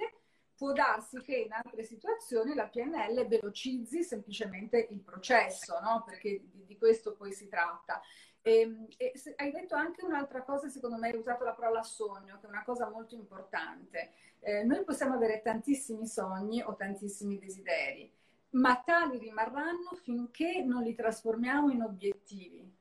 può 0.55 0.73
darsi 0.73 1.19
che 1.21 1.37
in 1.37 1.53
altre 1.53 1.83
situazioni 1.83 2.55
la 2.55 2.69
PNL 2.69 3.27
velocizzi 3.27 4.03
semplicemente 4.03 4.87
il 4.91 5.01
processo, 5.01 5.81
no? 5.81 6.05
perché 6.05 6.43
di, 6.51 6.67
di 6.67 6.77
questo 6.77 7.15
poi 7.15 7.33
si 7.33 7.49
tratta. 7.49 8.03
E, 8.43 8.61
ehm, 8.61 8.87
e 8.99 9.13
se, 9.17 9.33
hai 9.37 9.51
detto 9.51 9.75
anche 9.75 10.05
un'altra 10.05 10.43
cosa, 10.43 10.69
secondo 10.69 10.99
me 10.99 11.09
hai 11.09 11.17
usato 11.17 11.43
la 11.43 11.55
parola 11.55 11.83
sogno, 11.83 12.39
che 12.39 12.47
è 12.47 12.51
una 12.51 12.65
cosa 12.65 12.91
molto 12.91 13.15
importante. 13.15 14.13
Eh, 14.41 14.63
noi 14.65 14.85
possiamo 14.85 15.15
avere 15.15 15.41
tantissimi 15.41 16.07
sogni 16.07 16.61
o 16.63 16.77
tantissimi 16.77 17.39
desideri, 17.39 18.13
ma 18.51 18.83
tali 18.85 19.19
rimarranno 19.19 19.95
finché 20.03 20.63
non 20.63 20.83
li 20.83 20.95
trasformiamo 20.95 21.71
in 21.71 21.83
obiettivi. 21.83 22.78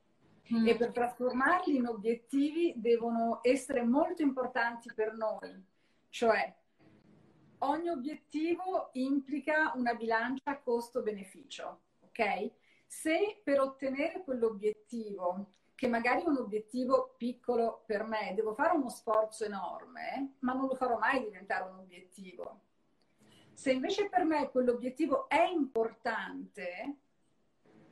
Mm. 0.53 0.67
E 0.67 0.75
per 0.75 0.91
trasformarli 0.91 1.75
in 1.75 1.87
obiettivi 1.87 2.73
devono 2.77 3.39
essere 3.41 3.83
molto 3.83 4.21
importanti 4.21 4.89
per 4.93 5.13
noi, 5.13 5.61
cioè 6.09 6.55
ogni 7.59 7.89
obiettivo 7.89 8.89
implica 8.93 9.73
una 9.75 9.93
bilancia 9.93 10.59
costo-beneficio, 10.59 11.81
ok? 12.01 12.51
Se 12.85 13.41
per 13.43 13.59
ottenere 13.59 14.23
quell'obiettivo, 14.23 15.51
che 15.75 15.87
magari 15.87 16.23
è 16.23 16.27
un 16.27 16.37
obiettivo 16.37 17.13
piccolo 17.17 17.83
per 17.85 18.03
me, 18.03 18.33
devo 18.33 18.53
fare 18.53 18.75
uno 18.75 18.89
sforzo 18.89 19.45
enorme, 19.45 20.35
ma 20.39 20.53
non 20.53 20.67
lo 20.67 20.75
farò 20.75 20.97
mai 20.97 21.23
diventare 21.23 21.69
un 21.69 21.79
obiettivo. 21.79 22.61
Se 23.53 23.71
invece 23.71 24.07
per 24.07 24.23
me 24.23 24.49
quell'obiettivo 24.49 25.27
è 25.27 25.43
importante 25.43 26.95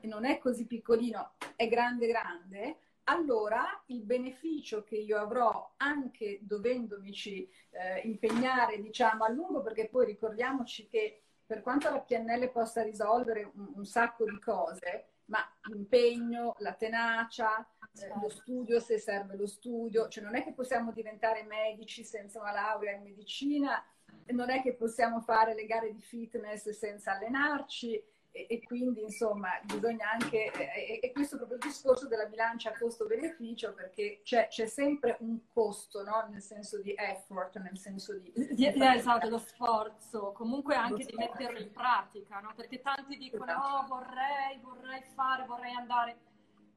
non 0.05 0.25
è 0.25 0.37
così 0.37 0.65
piccolino, 0.65 1.33
è 1.55 1.67
grande 1.67 2.07
grande, 2.07 2.77
allora 3.05 3.83
il 3.87 4.01
beneficio 4.01 4.83
che 4.83 4.95
io 4.95 5.19
avrò 5.19 5.73
anche 5.77 6.39
dovendomici 6.41 7.47
eh, 7.71 7.99
impegnare 8.05 8.81
diciamo 8.81 9.23
a 9.23 9.29
lungo 9.29 9.61
perché 9.61 9.87
poi 9.87 10.05
ricordiamoci 10.05 10.87
che 10.87 11.21
per 11.45 11.61
quanto 11.61 11.89
la 11.89 11.99
PNL 11.99 12.49
possa 12.51 12.81
risolvere 12.81 13.51
un, 13.53 13.73
un 13.75 13.85
sacco 13.85 14.25
di 14.25 14.39
cose, 14.39 15.09
ma 15.25 15.39
l'impegno, 15.69 16.55
la 16.59 16.73
tenacia, 16.73 17.63
eh, 18.01 18.07
lo 18.19 18.29
studio 18.29 18.79
se 18.79 18.97
serve 18.97 19.35
lo 19.35 19.45
studio, 19.45 20.07
cioè 20.07 20.23
non 20.23 20.35
è 20.35 20.43
che 20.43 20.53
possiamo 20.53 20.91
diventare 20.91 21.43
medici 21.43 22.03
senza 22.03 22.39
una 22.39 22.51
laurea 22.51 22.93
in 22.93 23.03
medicina, 23.03 23.83
non 24.27 24.49
è 24.49 24.61
che 24.63 24.73
possiamo 24.73 25.21
fare 25.21 25.53
le 25.53 25.65
gare 25.65 25.91
di 25.91 26.01
fitness 26.01 26.69
senza 26.69 27.11
allenarci, 27.11 28.03
e, 28.35 28.47
e, 28.49 28.63
quindi 28.63 29.01
insomma 29.01 29.49
bisogna 29.63 30.11
anche, 30.11 30.51
e, 30.51 30.99
e, 31.01 31.11
questo 31.13 31.35
è 31.35 31.37
proprio 31.37 31.57
il 31.57 31.63
discorso 31.63 32.05
della 32.09 32.25
bilancia 32.25 32.73
costo-beneficio 32.77 33.73
perché 33.73 34.19
c'è, 34.23 34.49
c'è 34.49 34.65
sempre 34.65 35.15
un 35.21 35.39
costo, 35.53 36.03
no? 36.03 36.27
nel 36.29 36.41
senso 36.41 36.81
di 36.81 36.93
effort, 36.97 37.57
nel 37.59 37.77
senso 37.77 38.19
di... 38.19 38.33
di 38.51 38.67
esatto, 38.67 39.29
lo 39.29 39.37
sforzo, 39.37 40.33
comunque 40.33 40.75
anche 40.75 41.05
di 41.05 41.15
metterlo 41.15 41.59
in 41.59 41.71
pratica, 41.71 42.41
no? 42.41 42.51
perché 42.53 42.81
tanti 42.81 43.15
dicono 43.15 43.45
esatto. 43.45 43.67
oh 43.67 43.87
vorrei, 43.87 44.59
vorrei 44.61 45.01
fare, 45.13 45.45
vorrei 45.45 45.71
andare, 45.71 46.17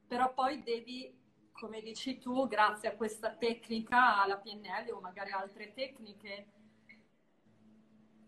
però 0.07 0.33
poi 0.33 0.63
devi, 0.63 1.13
come 1.51 1.81
dici 1.81 2.19
tu, 2.19 2.47
grazie 2.47 2.87
a 2.87 2.95
questa 2.95 3.31
tecnica, 3.31 4.21
alla 4.21 4.37
PNL 4.37 4.91
o 4.93 5.01
magari 5.01 5.31
altre 5.31 5.73
tecniche, 5.73 6.47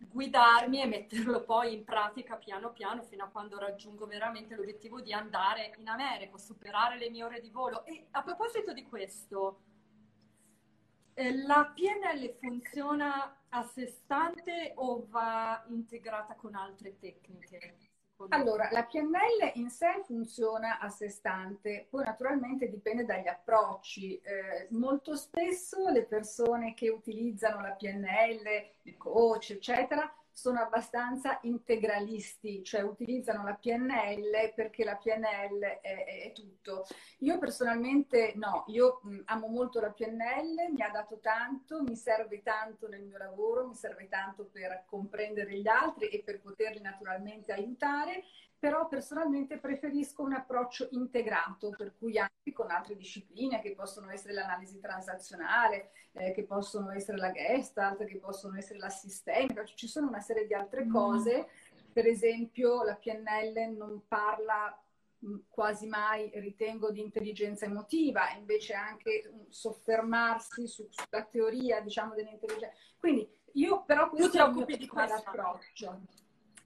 guidarmi 0.09 0.81
e 0.81 0.85
metterlo 0.85 1.43
poi 1.43 1.73
in 1.73 1.83
pratica 1.83 2.35
piano 2.35 2.71
piano 2.71 3.03
fino 3.03 3.23
a 3.23 3.29
quando 3.29 3.59
raggiungo 3.59 4.05
veramente 4.05 4.55
l'obiettivo 4.55 5.01
di 5.01 5.13
andare 5.13 5.73
in 5.77 5.87
America, 5.87 6.37
superare 6.37 6.97
le 6.97 7.09
mie 7.09 7.23
ore 7.23 7.41
di 7.41 7.49
volo. 7.49 7.85
E 7.85 8.07
a 8.11 8.23
proposito 8.23 8.73
di 8.73 8.83
questo, 8.83 9.61
eh, 11.13 11.35
la 11.43 11.71
PNL 11.73 12.37
funziona 12.39 13.43
a 13.49 13.63
sé 13.63 13.87
stante 13.87 14.73
o 14.75 15.05
va 15.09 15.63
integrata 15.67 16.35
con 16.35 16.55
altre 16.55 16.97
tecniche? 16.97 17.90
Allora, 18.29 18.69
la 18.71 18.83
PNL 18.83 19.51
in 19.55 19.69
sé 19.69 20.01
funziona 20.05 20.79
a 20.79 20.89
sé 20.89 21.09
stante, 21.09 21.87
poi 21.89 22.03
naturalmente 22.03 22.69
dipende 22.69 23.05
dagli 23.05 23.27
approcci. 23.27 24.19
Eh, 24.21 24.67
molto 24.71 25.15
spesso 25.15 25.89
le 25.89 26.03
persone 26.03 26.73
che 26.73 26.89
utilizzano 26.89 27.61
la 27.61 27.71
PNL, 27.71 28.69
i 28.83 28.97
coach, 28.97 29.51
eccetera, 29.51 30.11
sono 30.41 30.59
abbastanza 30.59 31.37
integralisti, 31.43 32.63
cioè 32.63 32.81
utilizzano 32.81 33.43
la 33.43 33.53
PNL 33.53 34.53
perché 34.55 34.83
la 34.83 34.95
PNL 34.95 35.61
è, 35.81 36.23
è 36.23 36.31
tutto. 36.33 36.87
Io 37.19 37.37
personalmente 37.37 38.33
no, 38.35 38.63
io 38.67 39.01
mh, 39.03 39.19
amo 39.25 39.47
molto 39.47 39.79
la 39.79 39.91
PNL, 39.91 40.71
mi 40.73 40.81
ha 40.81 40.89
dato 40.89 41.19
tanto, 41.19 41.83
mi 41.83 41.95
serve 41.95 42.41
tanto 42.41 42.87
nel 42.87 43.03
mio 43.03 43.19
lavoro, 43.19 43.67
mi 43.67 43.75
serve 43.75 44.07
tanto 44.07 44.45
per 44.51 44.85
comprendere 44.87 45.55
gli 45.59 45.67
altri 45.67 46.07
e 46.07 46.23
per 46.23 46.41
poterli 46.41 46.81
naturalmente 46.81 47.51
aiutare 47.51 48.23
però 48.61 48.87
personalmente 48.87 49.57
preferisco 49.57 50.21
un 50.21 50.33
approccio 50.33 50.87
integrato, 50.91 51.71
per 51.75 51.95
cui 51.97 52.19
anche 52.19 52.53
con 52.53 52.69
altre 52.69 52.95
discipline 52.95 53.59
che 53.59 53.73
possono 53.73 54.11
essere 54.11 54.33
l'analisi 54.33 54.79
transazionale, 54.79 55.89
eh, 56.11 56.31
che 56.31 56.43
possono 56.43 56.91
essere 56.91 57.17
la 57.17 57.31
gestalt, 57.31 58.05
che 58.05 58.19
possono 58.19 58.57
essere 58.57 58.77
la 58.77 58.91
sistemica, 58.91 59.65
ci 59.65 59.87
sono 59.87 60.09
una 60.09 60.19
serie 60.19 60.45
di 60.45 60.53
altre 60.53 60.85
mm. 60.85 60.91
cose, 60.91 61.47
per 61.91 62.05
esempio 62.05 62.83
la 62.83 62.93
PNL 62.93 63.75
non 63.75 64.03
parla 64.07 64.79
mm, 65.25 65.37
quasi 65.49 65.87
mai, 65.87 66.29
ritengo, 66.35 66.91
di 66.91 67.01
intelligenza 67.01 67.65
emotiva, 67.65 68.29
invece 68.37 68.75
anche 68.75 69.27
mm, 69.27 69.39
soffermarsi 69.49 70.67
su, 70.67 70.87
sulla 70.91 71.23
teoria, 71.23 71.81
diciamo, 71.81 72.13
dell'intelligenza. 72.13 72.77
Quindi 72.99 73.27
io 73.53 73.81
però 73.85 74.07
questo 74.07 74.37
è 74.37 74.47
il 74.47 74.53
mio 74.53 74.65
personale 74.65 75.13
approccio. 75.13 76.01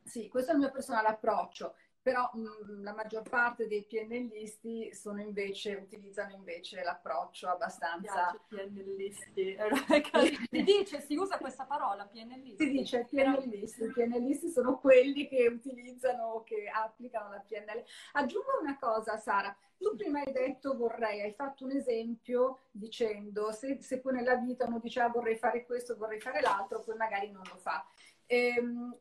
Sì, 0.04 0.28
questo 0.28 0.52
è 0.52 0.54
il 0.54 0.60
mio 0.60 0.72
personale 0.72 1.08
approccio 1.08 1.74
però 2.06 2.30
mh, 2.34 2.40
mm, 2.40 2.84
la 2.84 2.94
maggior 2.94 3.28
parte 3.28 3.68
dei 3.68 3.84
PNListi 3.84 4.94
sono 4.94 5.22
invece, 5.22 5.74
utilizzano 5.74 6.36
invece 6.36 6.84
l'approccio 6.84 7.50
abbastanza... 7.50 8.32
PNListi. 8.48 9.58
si 10.52 10.64
dice, 10.64 11.02
si 11.02 11.16
usa 11.16 11.40
questa 11.40 11.66
parola, 11.66 12.06
PNListi. 12.06 12.64
Si 12.64 12.70
dice 12.70 13.08
PNListi, 13.10 13.86
i 13.86 13.92
PNListi 13.92 14.52
sono 14.52 14.78
quelli 14.78 15.28
che 15.28 15.48
utilizzano, 15.48 16.44
che 16.46 16.70
applicano 16.72 17.32
la 17.32 17.40
PNL. 17.40 17.84
Aggiungo 18.12 18.60
una 18.62 18.78
cosa, 18.78 19.18
Sara, 19.18 19.58
tu 19.76 19.96
prima 19.96 20.20
hai 20.20 20.32
detto 20.32 20.78
vorrei, 20.78 21.22
hai 21.22 21.34
fatto 21.34 21.64
un 21.66 21.72
esempio 21.72 22.60
dicendo 22.70 23.52
se, 23.52 23.82
se 23.82 24.00
poi 24.00 24.14
nella 24.14 24.36
vita 24.36 24.68
uno 24.68 24.78
dice 24.78 25.00
ah, 25.00 25.10
vorrei 25.10 25.38
fare 25.38 25.66
questo, 25.66 25.98
vorrei 25.98 26.20
fare 26.20 26.40
l'altro, 26.40 26.82
poi 26.82 26.98
magari 26.98 27.32
non 27.32 27.42
lo 27.50 27.58
fa. 27.58 27.84
Ehm, 28.28 28.96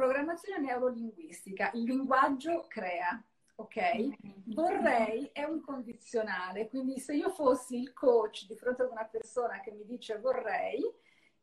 Programmazione 0.00 0.60
neurolinguistica, 0.60 1.72
il 1.74 1.82
linguaggio 1.82 2.64
crea, 2.68 3.22
ok? 3.56 3.76
Mm-hmm. 3.96 4.54
Vorrei 4.54 5.28
è 5.30 5.44
un 5.44 5.60
condizionale, 5.60 6.68
quindi 6.68 6.98
se 6.98 7.12
io 7.14 7.28
fossi 7.28 7.76
il 7.76 7.92
coach 7.92 8.46
di 8.46 8.56
fronte 8.56 8.84
ad 8.84 8.92
una 8.92 9.04
persona 9.04 9.60
che 9.60 9.72
mi 9.72 9.84
dice 9.84 10.18
vorrei, 10.18 10.80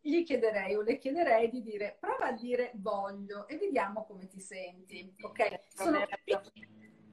gli 0.01 0.23
chiederei 0.23 0.75
o 0.75 0.81
le 0.81 0.97
chiederei 0.97 1.51
di 1.51 1.61
dire 1.61 1.97
prova 1.99 2.29
a 2.29 2.31
dire 2.31 2.71
voglio 2.77 3.47
e 3.47 3.57
vediamo 3.57 4.05
come 4.05 4.25
ti 4.25 4.39
senti, 4.39 5.13
ok? 5.21 5.59
Sono 5.67 6.03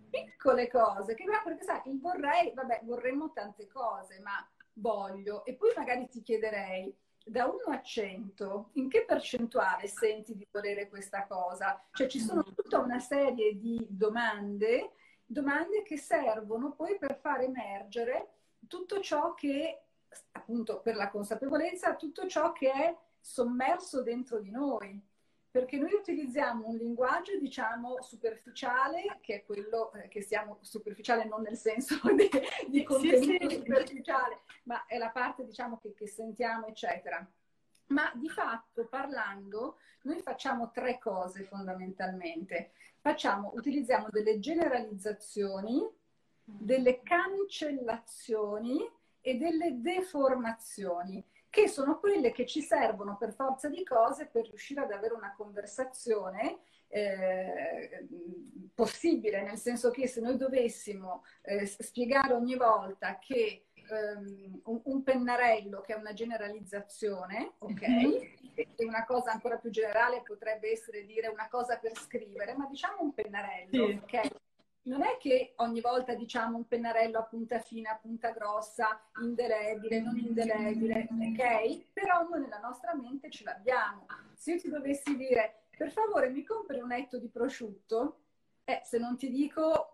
piccole 0.09 0.71
cose 0.71 1.13
che 1.13 1.25
perché 1.45 1.63
sai, 1.63 1.83
il 1.91 2.01
vorrei, 2.01 2.55
vabbè, 2.55 2.81
vorremmo 2.85 3.33
tante 3.33 3.67
cose, 3.67 4.19
ma 4.21 4.33
voglio 4.77 5.45
e 5.45 5.57
poi 5.57 5.75
magari 5.77 6.09
ti 6.09 6.23
chiederei 6.23 6.97
da 7.25 7.47
1 7.47 7.57
a 7.73 7.81
100, 7.81 8.71
in 8.75 8.89
che 8.89 9.05
percentuale 9.05 9.89
senti 9.89 10.37
di 10.37 10.47
volere 10.51 10.89
questa 10.89 11.27
cosa? 11.27 11.83
Cioè 11.91 12.07
ci 12.07 12.21
sono 12.21 12.43
tutta 12.43 12.79
una 12.79 12.99
serie 12.99 13.59
di 13.59 13.85
domande, 13.89 14.93
domande 15.25 15.83
che 15.83 15.97
servono 15.97 16.73
poi 16.73 16.99
per 16.99 17.19
far 17.19 17.41
emergere 17.41 18.29
tutto 18.69 19.01
ciò 19.01 19.35
che, 19.35 19.85
appunto 20.33 20.81
per 20.81 20.97
la 20.97 21.11
consapevolezza, 21.11 21.97
tutto 21.97 22.27
ciò 22.27 22.53
che 22.53 22.71
è 22.71 22.97
sommerso 23.19 24.03
dentro 24.03 24.39
di 24.39 24.51
noi. 24.51 25.03
Perché 25.55 25.77
noi 25.77 25.93
utilizziamo 25.93 26.67
un 26.67 26.75
linguaggio, 26.75 27.39
diciamo, 27.39 28.03
superficiale, 28.03 29.19
che 29.21 29.37
è 29.37 29.45
quello 29.45 29.93
eh, 29.93 30.09
che 30.09 30.21
siamo 30.21 30.59
superficiale 30.63 31.27
non 31.27 31.43
nel 31.43 31.57
senso 31.57 32.01
di, 32.13 32.29
di 32.67 32.83
contenuto 32.83 33.23
sì, 33.23 33.39
sì. 33.39 33.55
superficiale, 33.59 34.41
ma 34.65 34.85
è 34.87 34.99
la 34.99 35.11
parte, 35.11 35.45
diciamo, 35.45 35.79
che, 35.79 35.95
che 35.95 36.09
sentiamo, 36.09 36.67
eccetera. 36.67 37.25
Ma 37.87 38.11
di 38.17 38.29
fatto, 38.29 38.85
parlando, 38.87 39.77
noi 40.03 40.21
facciamo 40.23 40.73
tre 40.73 40.99
cose 40.99 41.45
fondamentalmente. 41.45 42.73
Facciamo, 42.99 43.53
utilizziamo 43.55 44.09
delle 44.11 44.41
generalizzazioni, 44.41 45.89
delle 46.43 47.01
cancellazioni 47.05 48.91
e 49.21 49.37
delle 49.37 49.81
deformazioni 49.81 51.25
che 51.55 51.69
sono 51.69 52.01
quelle 52.01 52.33
che 52.33 52.47
ci 52.47 52.61
servono 52.61 53.17
per 53.17 53.33
forza 53.33 53.69
di 53.69 53.85
cose 53.85 54.27
per 54.27 54.49
riuscire 54.49 54.81
ad 54.81 54.91
avere 54.91 55.15
una 55.15 55.33
conversazione 55.37 56.59
eh, 56.89 58.09
possibile, 58.75 59.43
nel 59.43 59.57
senso 59.57 59.91
che 59.91 60.09
se 60.09 60.21
noi 60.21 60.37
dovessimo 60.37 61.23
eh, 61.43 61.65
spiegare 61.65 62.33
ogni 62.33 62.57
volta 62.57 63.21
che 63.21 63.67
um, 63.89 64.61
un, 64.65 64.81
un, 64.83 65.03
pennarello 65.05 65.81
che 65.81 65.95
è 65.95 65.97
una 65.97 66.13
generalizzazione, 66.13 67.53
ok? 67.59 67.89
Mm-hmm. 67.89 68.13
E 68.55 68.69
una 68.79 69.05
cosa 69.05 69.31
ancora 69.31 69.57
più 69.57 69.71
generale 69.71 70.23
potrebbe 70.25 70.73
essere 70.73 71.05
dire 71.05 71.29
una 71.29 71.49
cosa 71.49 71.79
per 71.79 71.97
scrivere, 71.97 72.55
ma 72.57 72.67
diciamo 72.67 73.01
un 73.01 73.15
pennarello, 73.15 73.87
sì. 73.87 74.01
ok? 74.03 74.31
Non 74.85 75.03
è 75.03 75.17
che 75.19 75.55
ogni 75.57 75.81
volta 75.81 76.15
diciamo 76.15 76.57
un 76.57 76.67
pennarello 76.67 77.19
a 77.19 77.25
punta 77.25 77.59
fina, 77.59 77.93
a 77.93 77.97
punta 77.97 78.31
grossa, 78.31 79.01
indelebile, 79.23 80.01
non 80.01 80.19
indelebile, 80.19 81.09
ok? 81.11 81.93
Però 81.93 82.29
noi 82.29 82.41
nella 82.41 82.59
nostra 82.59 82.95
mente 82.95 83.31
ce 83.31 83.45
l'abbiamo. 83.45 84.07
Se 84.35 84.53
io 84.53 84.61
ti 84.61 84.69
dovessi 84.69 85.17
dire, 85.17 85.67
per 85.77 85.91
favore 85.91 86.29
mi 86.29 86.45
compri 86.45 86.81
un 86.81 86.93
etto 86.93 87.19
di 87.19 87.29
prosciutto, 87.29 88.21
eh, 88.65 88.81
se 88.85 88.99
non 88.99 89.17
ti 89.17 89.31
dico 89.31 89.91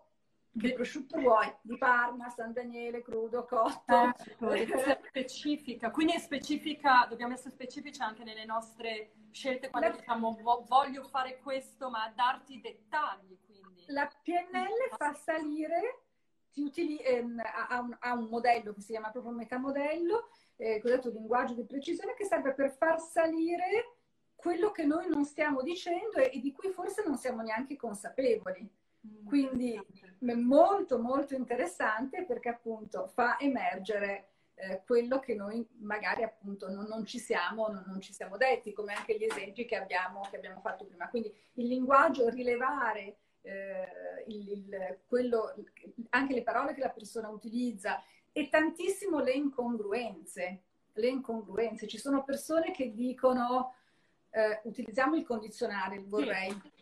che 0.57 0.73
prosciutto 0.73 1.17
vuoi? 1.17 1.49
Di 1.61 1.77
Parma, 1.77 2.29
San 2.29 2.51
Daniele, 2.51 3.01
crudo, 3.01 3.45
cotto. 3.45 4.11
Eh, 4.51 4.67
specifica. 5.07 5.91
Quindi 5.91 6.13
è 6.13 6.19
specifica, 6.19 7.05
dobbiamo 7.09 7.33
essere 7.33 7.51
specifici 7.51 8.01
anche 8.01 8.25
nelle 8.25 8.43
nostre 8.43 9.13
scelte 9.31 9.69
quando 9.69 9.89
La... 9.89 9.95
diciamo 9.95 10.37
voglio 10.67 11.03
fare 11.03 11.39
questo, 11.39 11.89
ma 11.89 12.11
darti 12.13 12.59
dettagli 12.59 13.37
la 13.91 14.09
PNL 14.23 14.95
fa 14.97 15.13
salire, 15.13 16.03
utili, 16.55 16.97
ehm, 16.99 17.41
ha, 17.43 17.79
un, 17.79 17.95
ha, 17.99 18.13
un, 18.13 18.27
modello 18.29 18.73
che 18.73 18.81
si 18.81 18.91
chiama 18.91 19.11
proprio 19.11 19.33
metamodello, 19.33 20.29
eh, 20.57 20.79
cosiddetto 20.81 21.09
linguaggio 21.09 21.53
di 21.53 21.65
precisione, 21.65 22.13
che 22.13 22.25
serve 22.25 22.53
per 22.53 22.71
far 22.71 22.99
salire 22.99 23.95
quello 24.35 24.71
che 24.71 24.83
noi 24.85 25.07
non 25.07 25.23
stiamo 25.23 25.61
dicendo 25.61 26.17
e, 26.17 26.31
e 26.33 26.39
di 26.39 26.51
cui 26.51 26.71
forse 26.71 27.03
non 27.05 27.17
siamo 27.17 27.41
neanche 27.41 27.75
consapevoli. 27.75 28.67
Mm, 29.07 29.25
Quindi 29.25 29.73
è 29.73 30.33
molto 30.33 30.99
molto 30.99 31.35
interessante 31.35 32.25
perché 32.25 32.49
appunto 32.49 33.07
fa 33.07 33.39
emergere 33.39 34.31
eh, 34.55 34.83
quello 34.85 35.19
che 35.19 35.33
noi 35.33 35.65
magari 35.79 36.23
appunto 36.23 36.69
non, 36.69 36.85
non 36.85 37.05
ci 37.05 37.17
siamo, 37.17 37.67
non, 37.67 37.83
non, 37.87 37.99
ci 37.99 38.13
siamo 38.13 38.37
detti, 38.37 38.73
come 38.73 38.93
anche 38.93 39.17
gli 39.17 39.23
esempi 39.23 39.65
che 39.65 39.75
abbiamo, 39.75 40.21
che 40.29 40.37
abbiamo 40.37 40.59
fatto 40.59 40.85
prima. 40.85 41.09
Quindi 41.09 41.33
il 41.53 41.67
linguaggio, 41.67 42.29
rilevare 42.29 43.17
eh, 43.41 44.23
il, 44.27 44.51
il, 44.51 44.99
quello, 45.07 45.53
anche 46.09 46.33
le 46.33 46.43
parole 46.43 46.73
che 46.73 46.81
la 46.81 46.89
persona 46.89 47.29
utilizza 47.29 48.01
e 48.31 48.49
tantissimo 48.49 49.19
le 49.19 49.33
incongruenze. 49.33 50.63
Le 50.93 51.07
incongruenze. 51.07 51.87
Ci 51.87 51.97
sono 51.97 52.23
persone 52.23 52.71
che 52.71 52.93
dicono, 52.93 53.75
eh, 54.29 54.59
utilizziamo 54.63 55.15
il 55.15 55.25
condizionale, 55.25 55.95
il 55.95 56.07
vorrei. 56.07 56.51
Sì. 56.51 56.79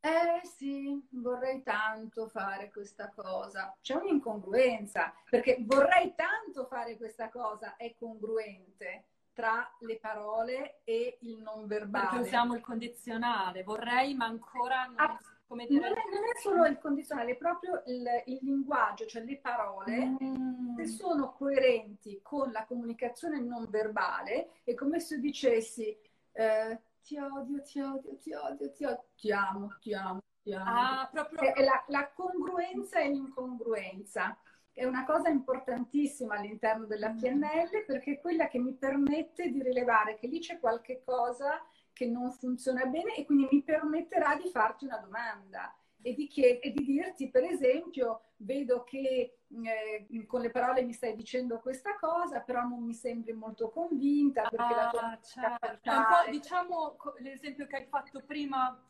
Eh 0.00 0.46
sì, 0.46 1.06
vorrei 1.10 1.62
tanto 1.62 2.28
fare 2.28 2.70
questa 2.70 3.10
cosa. 3.14 3.76
C'è 3.80 3.94
un'incongruenza, 3.94 5.12
perché 5.28 5.58
vorrei 5.60 6.14
tanto 6.14 6.66
fare 6.66 6.96
questa 6.96 7.28
cosa 7.28 7.76
è 7.76 7.94
congruente 7.94 9.06
tra 9.32 9.68
le 9.80 9.98
parole 9.98 10.80
e 10.84 11.18
il 11.22 11.42
non 11.42 11.66
verbale. 11.66 12.06
Perché 12.08 12.22
usiamo 12.22 12.54
il 12.54 12.60
condizionale, 12.60 13.62
vorrei 13.64 14.14
ma 14.14 14.26
ancora 14.26 14.84
non... 14.84 14.98
Ah, 14.98 15.18
come 15.48 15.66
dire... 15.66 15.80
non, 15.80 15.98
è, 15.98 16.02
non 16.12 16.24
è 16.24 16.38
solo 16.38 16.66
il 16.66 16.78
condizionale, 16.78 17.32
è 17.32 17.36
proprio 17.36 17.82
il, 17.86 18.06
il 18.26 18.38
linguaggio, 18.42 19.06
cioè 19.06 19.24
le 19.24 19.38
parole, 19.38 20.16
mm. 20.22 20.76
se 20.76 20.86
sono 20.86 21.32
coerenti 21.32 22.20
con 22.22 22.52
la 22.52 22.66
comunicazione 22.66 23.40
non 23.40 23.66
verbale, 23.68 24.50
è 24.62 24.74
come 24.74 25.00
se 25.00 25.18
dicessi 25.18 25.96
eh, 26.32 26.80
ti 27.02 27.16
odio, 27.16 27.62
ti 27.62 27.80
odio, 27.80 28.16
ti 28.18 28.32
odio, 28.34 28.72
ti 28.72 28.84
odio, 28.84 29.04
ti 29.16 29.32
amo, 29.32 29.76
ti 29.80 29.94
amo, 29.94 30.20
ti 30.42 30.52
amo. 30.52 30.64
Ah, 30.70 31.08
proprio... 31.10 31.54
È 31.54 31.64
la, 31.64 31.82
la 31.88 32.10
congruenza 32.12 33.00
e 33.00 33.08
l'incongruenza 33.08 34.38
è 34.78 34.84
una 34.84 35.04
cosa 35.04 35.28
importantissima 35.28 36.36
all'interno 36.36 36.84
della. 36.86 37.10
PNL 37.10 37.84
perché 37.84 38.12
è 38.12 38.20
quella 38.20 38.46
che 38.46 38.60
mi 38.60 38.74
permette 38.74 39.50
di 39.50 39.60
rilevare 39.60 40.16
che 40.16 40.28
lì 40.28 40.38
c'è 40.38 40.60
qualche 40.60 41.02
cosa 41.04 41.60
che 41.98 42.06
non 42.06 42.30
funziona 42.30 42.86
bene 42.86 43.16
e 43.16 43.24
quindi 43.24 43.48
mi 43.50 43.60
permetterà 43.64 44.36
di 44.36 44.48
farti 44.50 44.84
una 44.84 44.98
domanda 44.98 45.76
e 46.00 46.14
di, 46.14 46.28
chied- 46.28 46.60
e 46.62 46.70
di 46.70 46.84
dirti, 46.84 47.28
per 47.28 47.42
esempio, 47.42 48.20
vedo 48.36 48.84
che 48.84 49.38
eh, 49.64 50.26
con 50.28 50.40
le 50.40 50.52
parole 50.52 50.84
mi 50.84 50.92
stai 50.92 51.16
dicendo 51.16 51.58
questa 51.58 51.96
cosa, 51.98 52.38
però 52.38 52.62
non 52.62 52.84
mi 52.84 52.94
sembri 52.94 53.32
molto 53.32 53.68
convinta 53.70 54.42
perché 54.42 54.74
ah, 54.74 54.76
la 54.76 54.88
tua 54.90 55.18
certo. 55.20 55.90
un 55.90 56.06
po', 56.06 56.30
diciamo 56.30 56.96
l'esempio 57.18 57.66
che 57.66 57.74
hai 57.74 57.86
fatto 57.86 58.22
prima, 58.24 58.80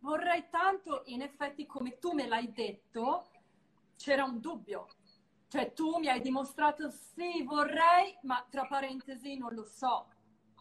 vorrei 0.00 0.44
tanto, 0.50 1.04
in 1.06 1.22
effetti 1.22 1.64
come 1.64 1.98
tu 1.98 2.12
me 2.12 2.28
l'hai 2.28 2.52
detto, 2.52 3.30
c'era 3.96 4.24
un 4.24 4.40
dubbio. 4.40 4.88
Cioè 5.48 5.72
tu 5.72 5.96
mi 5.96 6.08
hai 6.08 6.20
dimostrato 6.20 6.90
sì, 6.90 7.42
vorrei, 7.44 8.14
ma 8.24 8.46
tra 8.50 8.66
parentesi 8.66 9.38
non 9.38 9.54
lo 9.54 9.64
so. 9.64 10.08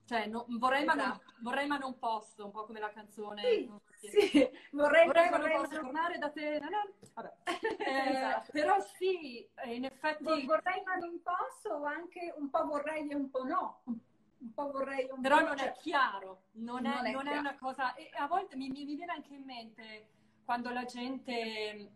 Cioè, 0.08 0.26
no, 0.28 0.46
vorrei, 0.48 0.84
esatto. 0.84 0.98
ma 0.98 1.04
non, 1.04 1.12
esatto. 1.12 1.34
vorrei, 1.42 1.68
ma 1.68 1.78
non, 1.78 2.00
posso, 2.00 2.46
un 2.46 2.52
po' 2.52 2.64
come 2.64 2.80
la 2.80 2.90
canzone. 2.92 3.42
Sì, 3.42 3.70
sì. 4.10 4.50
Vorrei, 4.72 5.06
vorrei, 5.06 5.30
ma 5.30 5.38
non 5.38 5.52
posso 5.52 5.82
tornare 5.82 6.18
da 6.18 6.30
te. 6.30 6.60
No, 6.60 6.70
no. 6.70 6.94
Vabbè. 7.14 7.34
Eh, 7.88 8.10
esatto. 8.10 8.52
Però 8.52 8.80
sì, 8.80 9.48
in 9.66 9.86
effetti... 9.86 10.24
Vorrei 10.46 10.82
ma 10.84 10.96
non 10.96 11.22
posso 11.22 11.76
o 11.76 11.84
anche 11.84 12.34
un 12.38 12.50
po' 12.50 12.66
vorrei 12.66 13.10
e 13.10 13.16
un 13.16 13.30
po' 13.30 13.44
no. 13.44 13.82
Un 13.86 14.54
po' 14.54 14.72
vorrei 14.72 15.08
un 15.12 15.22
Però 15.22 15.40
po'... 15.40 15.46
non 15.46 15.60
è 15.60 15.72
chiaro, 15.74 16.44
non, 16.54 16.86
è, 16.86 17.12
non, 17.12 17.28
è, 17.28 17.34
è, 17.34 17.38
una 17.38 17.58
cosa... 17.58 17.94
E 17.96 18.10
a 18.18 18.28
volte 18.28 18.56
mi, 18.56 18.70
mi, 18.70 18.86
viene 18.86 19.12
anche 19.12 19.34
in 19.34 19.44
mente 19.44 20.10
quando 20.46 20.70
la 20.70 20.86
gente... 20.86 21.92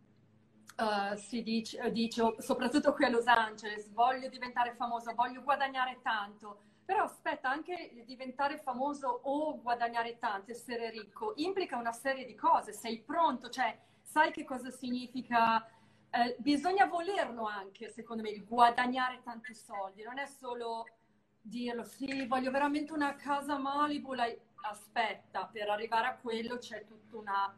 Uh, 0.78 1.16
si 1.18 1.44
dice, 1.44 1.92
dice, 1.92 2.36
soprattutto 2.40 2.94
qui 2.94 3.06
a 3.06 3.10
Los 3.10 3.28
Angeles, 3.28 3.92
voglio 3.92 4.30
diventare 4.30 4.74
famosa, 4.74 5.14
voglio 5.14 5.44
guadagnare 5.44 6.00
tanto 6.02 6.62
però 6.84 7.04
aspetta, 7.04 7.50
anche 7.50 8.04
diventare 8.06 8.58
famoso 8.58 9.08
o 9.24 9.60
guadagnare 9.62 10.18
tanto, 10.18 10.52
essere 10.52 10.90
ricco, 10.90 11.34
implica 11.38 11.78
una 11.78 11.92
serie 11.92 12.26
di 12.26 12.36
cose. 12.36 12.74
Sei 12.74 13.00
pronto, 13.00 13.50
cioè 13.50 13.78
sai 14.02 14.32
che 14.32 14.44
cosa 14.44 14.70
significa. 14.70 15.66
Eh, 16.14 16.36
bisogna 16.40 16.86
volerlo 16.88 17.46
anche, 17.46 17.90
secondo 17.90 18.22
me, 18.24 18.38
guadagnare 18.40 19.22
tanti 19.24 19.54
soldi. 19.54 20.04
Non 20.04 20.18
è 20.20 20.26
solo 20.26 20.86
dirlo, 21.40 21.84
sì, 21.84 22.26
voglio 22.28 22.52
veramente 22.52 22.94
una 22.94 23.16
casa 23.16 23.58
Malibu. 23.58 24.14
Lei... 24.14 24.38
Aspetta, 24.64 25.50
per 25.52 25.70
arrivare 25.70 26.06
a 26.06 26.16
quello 26.18 26.58
c'è 26.58 26.86
tutta 26.86 27.18
una, 27.18 27.58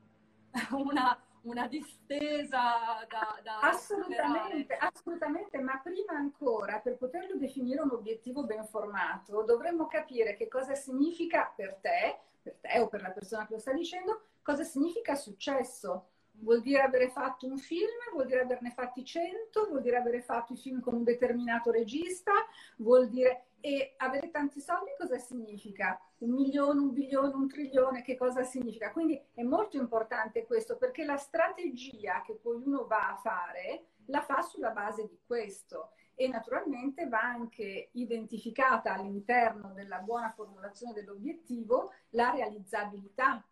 una 0.71 1.19
una 1.43 1.67
distesa 1.67 3.05
da, 3.09 3.39
da 3.43 3.59
assolutamente, 3.59 4.75
assolutamente, 4.75 5.59
ma 5.59 5.79
prima 5.83 6.13
ancora 6.13 6.79
per 6.79 6.97
poterlo 6.97 7.35
definire 7.37 7.81
un 7.81 7.91
obiettivo 7.91 8.45
ben 8.45 8.65
formato 8.65 9.43
dovremmo 9.43 9.87
capire 9.87 10.35
che 10.35 10.47
cosa 10.47 10.75
significa 10.75 11.51
per 11.55 11.75
te, 11.81 12.17
per 12.41 12.55
te 12.61 12.79
o 12.79 12.87
per 12.87 13.01
la 13.01 13.11
persona 13.11 13.45
che 13.45 13.53
lo 13.53 13.59
sta 13.59 13.73
dicendo, 13.73 14.21
cosa 14.41 14.63
significa 14.63 15.15
successo. 15.15 16.07
Vuol 16.39 16.61
dire 16.61 16.81
avere 16.81 17.09
fatto 17.09 17.45
un 17.45 17.57
film, 17.57 17.87
vuol 18.11 18.25
dire 18.25 18.41
averne 18.41 18.71
fatti 18.71 19.03
100, 19.03 19.67
vuol 19.67 19.81
dire 19.81 19.97
avere 19.97 20.21
fatto 20.21 20.53
i 20.53 20.57
film 20.57 20.81
con 20.81 20.95
un 20.95 21.03
determinato 21.03 21.71
regista, 21.71 22.31
vuol 22.77 23.09
dire... 23.09 23.47
E 23.65 23.93
avere 23.95 24.29
tanti 24.29 24.59
soldi 24.59 24.91
cosa 24.97 25.17
significa? 25.17 25.97
Un 26.17 26.31
milione, 26.31 26.81
un 26.81 26.91
bilione, 26.91 27.33
un 27.33 27.47
trilione, 27.47 28.01
che 28.01 28.17
cosa 28.17 28.43
significa? 28.43 28.91
Quindi 28.91 29.17
è 29.33 29.41
molto 29.41 29.77
importante 29.77 30.45
questo 30.45 30.75
perché 30.75 31.05
la 31.05 31.15
strategia 31.15 32.21
che 32.25 32.33
poi 32.33 32.61
uno 32.61 32.85
va 32.87 33.11
a 33.11 33.15
fare 33.15 33.85
la 34.07 34.21
fa 34.21 34.41
sulla 34.41 34.71
base 34.71 35.07
di 35.07 35.17
questo 35.25 35.91
e 36.15 36.27
naturalmente 36.27 37.07
va 37.07 37.21
anche 37.21 37.89
identificata 37.93 38.93
all'interno 38.93 39.73
della 39.73 39.99
buona 39.99 40.31
formulazione 40.31 40.93
dell'obiettivo 40.93 41.91
la 42.09 42.31
realizzabilità. 42.31 43.43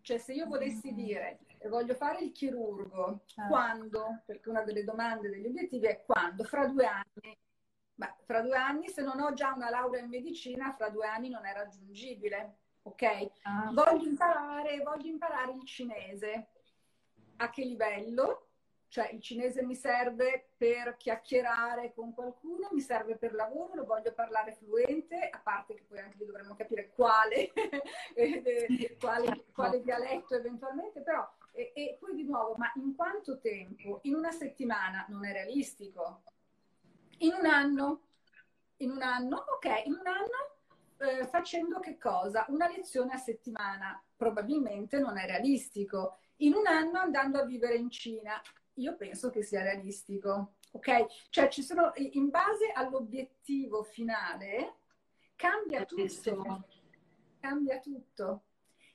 Cioè 0.00 0.18
se 0.18 0.34
io 0.34 0.46
volessi 0.46 0.92
mm. 0.92 0.94
dire 0.94 1.38
voglio 1.68 1.94
fare 1.94 2.22
il 2.22 2.32
chirurgo, 2.32 3.22
ah. 3.36 3.46
quando? 3.46 4.22
Perché 4.26 4.48
una 4.50 4.62
delle 4.62 4.84
domande 4.84 5.30
degli 5.30 5.46
obiettivi 5.46 5.86
è 5.86 6.02
quando? 6.04 6.44
Fra 6.44 6.66
due 6.66 6.86
anni. 6.86 7.36
Ma 7.96 8.14
fra 8.24 8.40
due 8.40 8.56
anni, 8.56 8.88
se 8.88 9.02
non 9.02 9.20
ho 9.20 9.32
già 9.32 9.52
una 9.54 9.70
laurea 9.70 10.02
in 10.02 10.08
medicina, 10.08 10.74
fra 10.74 10.90
due 10.90 11.06
anni 11.06 11.28
non 11.28 11.46
è 11.46 11.52
raggiungibile. 11.52 12.58
ok? 12.82 13.30
Ah. 13.42 13.70
Voglio, 13.72 14.08
imparare, 14.08 14.82
voglio 14.82 15.08
imparare 15.08 15.52
il 15.52 15.64
cinese. 15.64 16.48
A 17.36 17.50
che 17.50 17.64
livello? 17.64 18.48
Cioè 18.88 19.10
il 19.12 19.20
cinese 19.20 19.64
mi 19.64 19.74
serve 19.74 20.50
per 20.56 20.96
chiacchierare 20.96 21.92
con 21.94 22.14
qualcuno, 22.14 22.68
mi 22.70 22.80
serve 22.80 23.16
per 23.16 23.34
lavoro, 23.34 23.74
lo 23.74 23.84
voglio 23.84 24.12
parlare 24.12 24.52
fluente, 24.52 25.30
a 25.30 25.40
parte 25.40 25.74
che 25.74 25.82
poi 25.82 25.98
anche 25.98 26.18
lì 26.18 26.26
dovremmo 26.26 26.54
capire 26.54 26.90
quale, 26.90 27.50
quale, 29.00 29.46
quale 29.52 29.82
dialetto 29.82 30.36
eventualmente, 30.36 31.00
però 31.00 31.28
e, 31.54 31.72
e, 31.74 31.96
poi 32.00 32.14
di 32.14 32.24
nuovo, 32.24 32.54
ma 32.56 32.70
in 32.74 32.94
quanto 32.94 33.38
tempo? 33.38 34.00
In 34.02 34.14
una 34.14 34.32
settimana 34.32 35.06
non 35.08 35.24
è 35.24 35.32
realistico. 35.32 36.22
In 37.18 37.32
un 37.32 37.46
anno? 37.46 38.00
In 38.78 38.90
un 38.90 39.02
anno? 39.02 39.44
Ok, 39.54 39.86
in 39.86 39.92
un 39.92 40.06
anno 40.06 40.54
eh, 40.98 41.26
facendo 41.26 41.78
che 41.78 41.96
cosa? 41.96 42.44
Una 42.48 42.68
lezione 42.68 43.12
a 43.12 43.18
settimana. 43.18 44.02
Probabilmente 44.16 44.98
non 44.98 45.16
è 45.16 45.26
realistico. 45.26 46.18
In 46.38 46.54
un 46.54 46.66
anno 46.66 46.98
andando 46.98 47.38
a 47.38 47.44
vivere 47.44 47.76
in 47.76 47.90
Cina 47.90 48.40
io 48.74 48.96
penso 48.96 49.30
che 49.30 49.42
sia 49.42 49.62
realistico, 49.62 50.54
ok? 50.72 51.28
Cioè 51.30 51.48
ci 51.48 51.62
sono, 51.62 51.92
in 51.94 52.30
base 52.30 52.72
all'obiettivo 52.72 53.84
finale, 53.84 54.78
cambia 55.36 55.84
tutto, 55.84 56.66
cambia 57.38 57.78
tutto. 57.78 58.42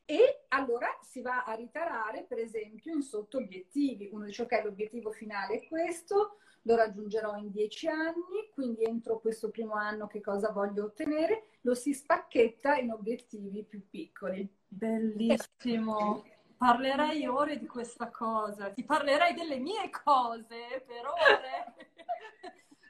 E 0.09 0.45
allora 0.47 0.87
si 1.03 1.21
va 1.21 1.43
a 1.43 1.53
ritarare, 1.53 2.23
per 2.23 2.39
esempio, 2.39 2.91
in 2.91 3.03
sotto-obiettivi. 3.03 4.09
Uno 4.11 4.25
dice, 4.25 4.41
ok, 4.41 4.63
l'obiettivo 4.63 5.11
finale 5.11 5.59
è 5.59 5.67
questo, 5.67 6.39
lo 6.63 6.75
raggiungerò 6.75 7.35
in 7.35 7.51
dieci 7.51 7.87
anni, 7.87 8.49
quindi 8.51 8.83
entro 8.85 9.19
questo 9.19 9.51
primo 9.51 9.75
anno 9.75 10.07
che 10.07 10.19
cosa 10.19 10.49
voglio 10.51 10.85
ottenere? 10.85 11.49
Lo 11.61 11.75
si 11.75 11.93
spacchetta 11.93 12.77
in 12.77 12.91
obiettivi 12.91 13.63
più 13.63 13.87
piccoli. 13.87 14.51
Bellissimo 14.67 16.23
parlerei 16.57 17.27
ore 17.27 17.59
di 17.59 17.67
questa 17.67 18.09
cosa, 18.09 18.71
ti 18.71 18.83
parlerei 18.83 19.35
delle 19.35 19.59
mie 19.59 19.91
cose 19.91 20.83
per 20.87 21.05
ore. 21.05 21.75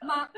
Ma 0.06 0.28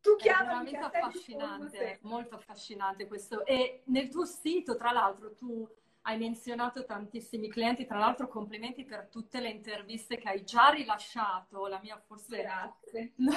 tu 0.00 0.16
è 0.16 0.24
veramente 0.24 0.78
affascinante, 0.78 1.98
molto 2.04 2.36
affascinante 2.36 3.06
questo. 3.06 3.44
E 3.44 3.82
nel 3.88 4.08
tuo 4.08 4.24
sito, 4.24 4.74
tra 4.74 4.90
l'altro, 4.90 5.34
tu 5.34 5.68
hai 6.08 6.16
menzionato 6.16 6.86
tantissimi 6.86 7.48
clienti, 7.50 7.84
tra 7.84 7.98
l'altro 7.98 8.28
complimenti 8.28 8.82
per 8.82 9.08
tutte 9.10 9.40
le 9.40 9.50
interviste 9.50 10.16
che 10.16 10.28
hai 10.30 10.42
già 10.42 10.70
rilasciato, 10.70 11.66
la 11.66 11.78
mia 11.82 12.02
forse... 12.06 12.40
Grazie. 12.40 13.12
No, 13.18 13.36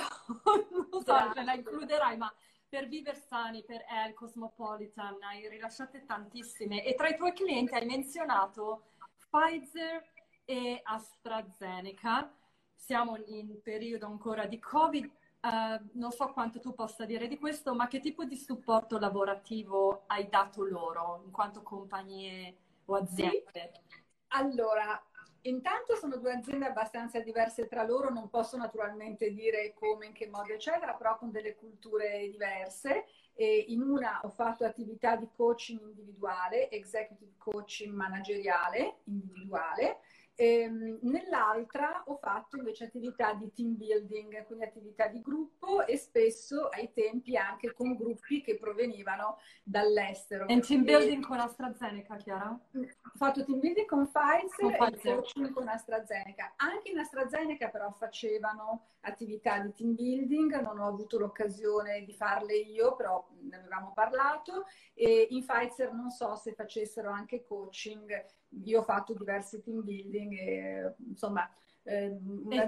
non 0.92 1.04
so 1.04 1.32
se 1.34 1.44
la 1.44 1.54
includerai, 1.54 2.16
ma 2.16 2.34
per 2.70 2.88
Viversani, 2.88 3.64
per 3.66 3.84
El, 3.90 4.14
Cosmopolitan, 4.14 5.22
hai 5.22 5.50
rilasciate 5.50 6.06
tantissime 6.06 6.86
e 6.86 6.96
tra 6.96 7.10
i 7.10 7.18
tuoi 7.18 7.34
clienti 7.34 7.74
hai 7.74 7.86
menzionato 7.86 8.92
Pfizer 9.30 10.02
e 10.46 10.80
AstraZeneca. 10.82 12.34
Siamo 12.74 13.18
in 13.26 13.62
periodo 13.62 14.06
ancora 14.06 14.46
di 14.46 14.60
Covid. 14.60 15.12
Uh, 15.44 15.84
non 15.94 16.12
so 16.12 16.32
quanto 16.34 16.60
tu 16.60 16.76
possa 16.76 17.04
dire 17.04 17.28
di 17.28 17.40
questo, 17.40 17.74
ma 17.74 17.88
che 17.88 18.00
tipo 18.00 18.26
di 18.26 18.36
supporto 18.36 19.00
lavorativo 19.00 20.04
hai 20.06 20.30
dato 20.30 20.64
loro 20.64 21.24
in 21.26 21.32
quanto 21.32 21.64
compagnie 21.64 22.56
o 22.86 22.96
aziende? 22.96 23.42
Sì. 23.52 24.00
Allora, 24.34 25.04
intanto 25.42 25.96
sono 25.96 26.18
due 26.18 26.34
aziende 26.34 26.68
abbastanza 26.68 27.20
diverse 27.22 27.68
tra 27.68 27.84
loro, 27.84 28.12
non 28.12 28.30
posso 28.30 28.56
naturalmente 28.56 29.32
dire 29.32 29.74
come, 29.74 30.06
in 30.06 30.14
che 30.14 30.28
modo, 30.28 30.54
eccetera, 30.54 30.94
però 30.94 31.18
con 31.18 31.32
delle 31.32 31.56
culture 31.56 32.30
diverse. 32.30 33.06
E 33.34 33.66
in 33.70 33.82
una 33.82 34.20
ho 34.24 34.30
fatto 34.30 34.64
attività 34.64 35.16
di 35.16 35.28
coaching 35.36 35.80
individuale, 35.82 36.70
executive 36.70 37.32
coaching 37.40 37.96
manageriale 37.96 38.98
individuale, 39.06 40.02
ehm, 40.42 40.98
nell'altra 41.04 42.04
ho 42.08 42.18
fatto 42.18 42.58
invece 42.58 42.86
attività 42.86 43.34
di 43.34 43.52
team 43.54 43.76
building, 43.76 44.44
quindi 44.48 44.66
attività 44.66 45.08
di 45.08 45.22
gruppo 45.22 45.86
e 45.86 45.98
spesso 45.98 46.68
ai 46.70 46.92
tempi 46.94 47.38
anche 47.38 47.74
con 47.74 47.96
gruppi 47.96 48.42
che 48.42 48.58
provenivano 48.58 49.38
dall'estero. 49.64 50.48
E 50.48 50.60
team 50.62 50.84
building 50.84 51.24
con 51.24 51.40
AstraZeneca, 51.40 52.16
Chiara? 52.16 52.50
Ho 52.50 53.18
fatto 53.18 53.44
team 53.44 53.60
building 53.60 53.86
con 53.86 54.10
Pfizer, 54.10 54.78
con 54.78 54.90
Pfizer. 54.90 55.12
e 55.12 55.16
coaching 55.16 55.52
con 55.52 55.68
AstraZeneca. 55.68 56.54
Anche 56.56 56.90
in 56.90 56.98
AstraZeneca 56.98 57.70
però 57.70 57.92
facevano 57.92 58.88
attività 59.02 59.60
di 59.60 59.74
team 59.74 59.94
building, 59.94 60.60
non 60.62 60.80
ho 60.80 60.88
avuto 60.88 61.20
l'occasione 61.20 62.04
di 62.04 62.14
farle 62.14 62.56
io, 62.56 62.96
però 62.96 63.28
ne 63.42 63.58
avevamo 63.58 63.92
parlato. 63.94 64.66
E 64.96 65.28
in 65.30 65.46
Pfizer 65.46 65.94
non 65.94 66.10
so 66.10 66.36
se 66.36 66.54
facessero 66.54 67.12
anche 67.12 67.44
coaching 67.44 68.40
io 68.64 68.80
ho 68.80 68.84
fatto 68.84 69.14
diversi 69.14 69.62
team 69.62 69.84
building 69.84 70.34
e 70.34 70.96
insomma... 71.08 71.50
Eh, 71.84 72.16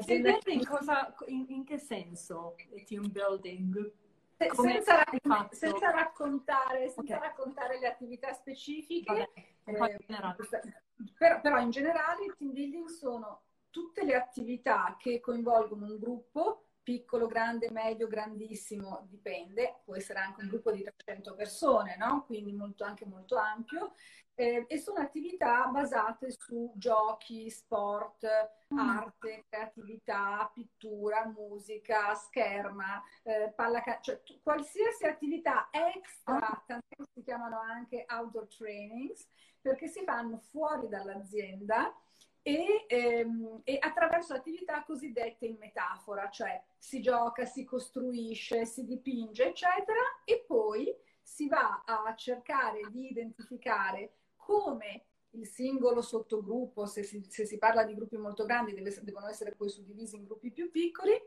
team 0.05 0.21
building 0.23 0.65
cosa, 0.65 1.13
in, 1.27 1.45
in, 1.49 1.63
che 1.63 1.77
senso 1.77 2.55
team 2.85 3.11
building? 3.11 3.91
Senza, 4.35 5.03
raccon- 5.03 5.49
senza, 5.51 5.91
raccontare, 5.91 6.89
senza 6.89 7.17
okay. 7.17 7.29
raccontare, 7.29 7.79
le 7.79 7.87
attività 7.87 8.33
specifiche, 8.33 9.29
eh, 9.35 9.55
però, 11.17 11.39
però, 11.41 11.59
in 11.59 11.69
generale 11.69 12.25
i 12.25 12.33
team 12.35 12.51
building 12.51 12.87
sono 12.87 13.43
tutte 13.69 14.03
le 14.03 14.15
attività 14.15 14.95
che 14.99 15.19
coinvolgono 15.19 15.85
un 15.85 15.97
gruppo, 15.97 16.65
piccolo, 16.83 17.27
grande, 17.27 17.71
medio, 17.71 18.07
grandissimo, 18.07 19.07
dipende, 19.09 19.79
può 19.85 19.95
essere 19.95 20.19
anche 20.19 20.41
un 20.41 20.49
gruppo 20.49 20.71
di 20.71 20.83
300 20.83 21.33
persone, 21.33 21.95
no? 21.97 22.25
quindi 22.25 22.51
molto, 22.51 22.83
anche 22.83 23.05
molto 23.05 23.37
ampio, 23.37 23.93
eh, 24.35 24.65
e 24.67 24.77
sono 24.77 24.99
attività 24.99 25.67
basate 25.67 26.31
su 26.31 26.71
giochi, 26.75 27.49
sport, 27.49 28.25
mm. 28.73 28.77
arte, 28.77 29.45
creatività, 29.47 30.49
pittura, 30.53 31.25
musica, 31.25 32.13
scherma, 32.15 33.01
eh, 33.23 33.51
pallacanestro, 33.55 34.13
cioè 34.13 34.23
t- 34.23 34.41
qualsiasi 34.41 35.05
attività 35.05 35.69
extra, 35.71 36.37
ah. 36.37 36.63
tant'è 36.65 36.95
che 36.95 37.03
si 37.13 37.23
chiamano 37.23 37.59
anche 37.59 38.05
outdoor 38.09 38.47
trainings, 38.47 39.27
perché 39.61 39.87
si 39.87 40.03
fanno 40.03 40.39
fuori 40.39 40.87
dall'azienda 40.87 41.95
e, 42.41 42.85
ehm, 42.87 43.61
e, 43.63 43.77
attraverso 43.79 44.33
attività 44.33 44.83
cosiddette 44.83 45.45
in 45.45 45.55
metafora, 45.59 46.29
cioè 46.29 46.61
si 46.77 47.01
gioca, 47.01 47.45
si 47.45 47.63
costruisce, 47.63 48.65
si 48.65 48.83
dipinge, 48.83 49.45
eccetera, 49.45 49.99
e 50.25 50.43
poi 50.45 50.93
si 51.21 51.47
va 51.47 51.83
a 51.85 52.13
cercare 52.15 52.81
di 52.89 53.11
identificare 53.11 54.11
come 54.45 55.05
il 55.31 55.47
singolo 55.47 56.01
sottogruppo, 56.01 56.85
se 56.85 57.03
si, 57.03 57.25
se 57.27 57.45
si 57.45 57.57
parla 57.57 57.83
di 57.83 57.95
gruppi 57.95 58.17
molto 58.17 58.45
grandi, 58.45 58.73
deve, 58.73 58.93
devono 59.01 59.27
essere 59.27 59.55
poi 59.55 59.69
suddivisi 59.69 60.15
in 60.15 60.25
gruppi 60.25 60.51
più 60.51 60.69
piccoli, 60.69 61.19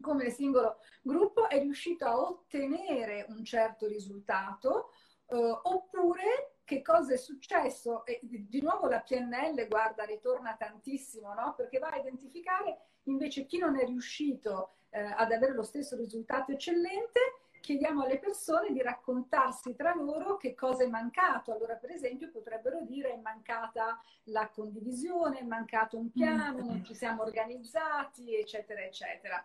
come 0.00 0.24
il 0.26 0.32
singolo 0.32 0.78
gruppo 1.02 1.48
è 1.48 1.58
riuscito 1.58 2.04
a 2.04 2.18
ottenere 2.18 3.26
un 3.28 3.44
certo 3.44 3.86
risultato, 3.86 4.90
eh, 5.26 5.36
oppure 5.62 6.56
che 6.64 6.82
cosa 6.82 7.14
è 7.14 7.16
successo? 7.16 8.04
E 8.04 8.20
di 8.22 8.60
nuovo 8.60 8.88
la 8.88 9.00
PNL, 9.00 9.66
guarda, 9.66 10.04
ritorna 10.04 10.54
tantissimo, 10.56 11.32
no? 11.34 11.54
Perché 11.56 11.78
va 11.78 11.88
a 11.88 11.98
identificare 11.98 12.78
invece 13.04 13.46
chi 13.46 13.58
non 13.58 13.78
è 13.78 13.84
riuscito 13.84 14.74
eh, 14.90 15.00
ad 15.00 15.32
avere 15.32 15.52
lo 15.52 15.62
stesso 15.62 15.96
risultato 15.96 16.52
eccellente 16.52 17.20
chiediamo 17.60 18.02
alle 18.02 18.18
persone 18.18 18.72
di 18.72 18.82
raccontarsi 18.82 19.74
tra 19.74 19.94
loro 19.94 20.36
che 20.36 20.54
cosa 20.54 20.84
è 20.84 20.88
mancato. 20.88 21.52
Allora, 21.52 21.74
per 21.74 21.90
esempio, 21.90 22.30
potrebbero 22.30 22.82
dire 22.82 23.12
è 23.12 23.20
mancata 23.20 24.02
la 24.24 24.48
condivisione, 24.48 25.40
è 25.40 25.44
mancato 25.44 25.96
un 25.96 26.10
piano, 26.10 26.64
non 26.64 26.84
ci 26.84 26.94
siamo 26.94 27.22
organizzati, 27.22 28.34
eccetera, 28.34 28.80
eccetera. 28.80 29.44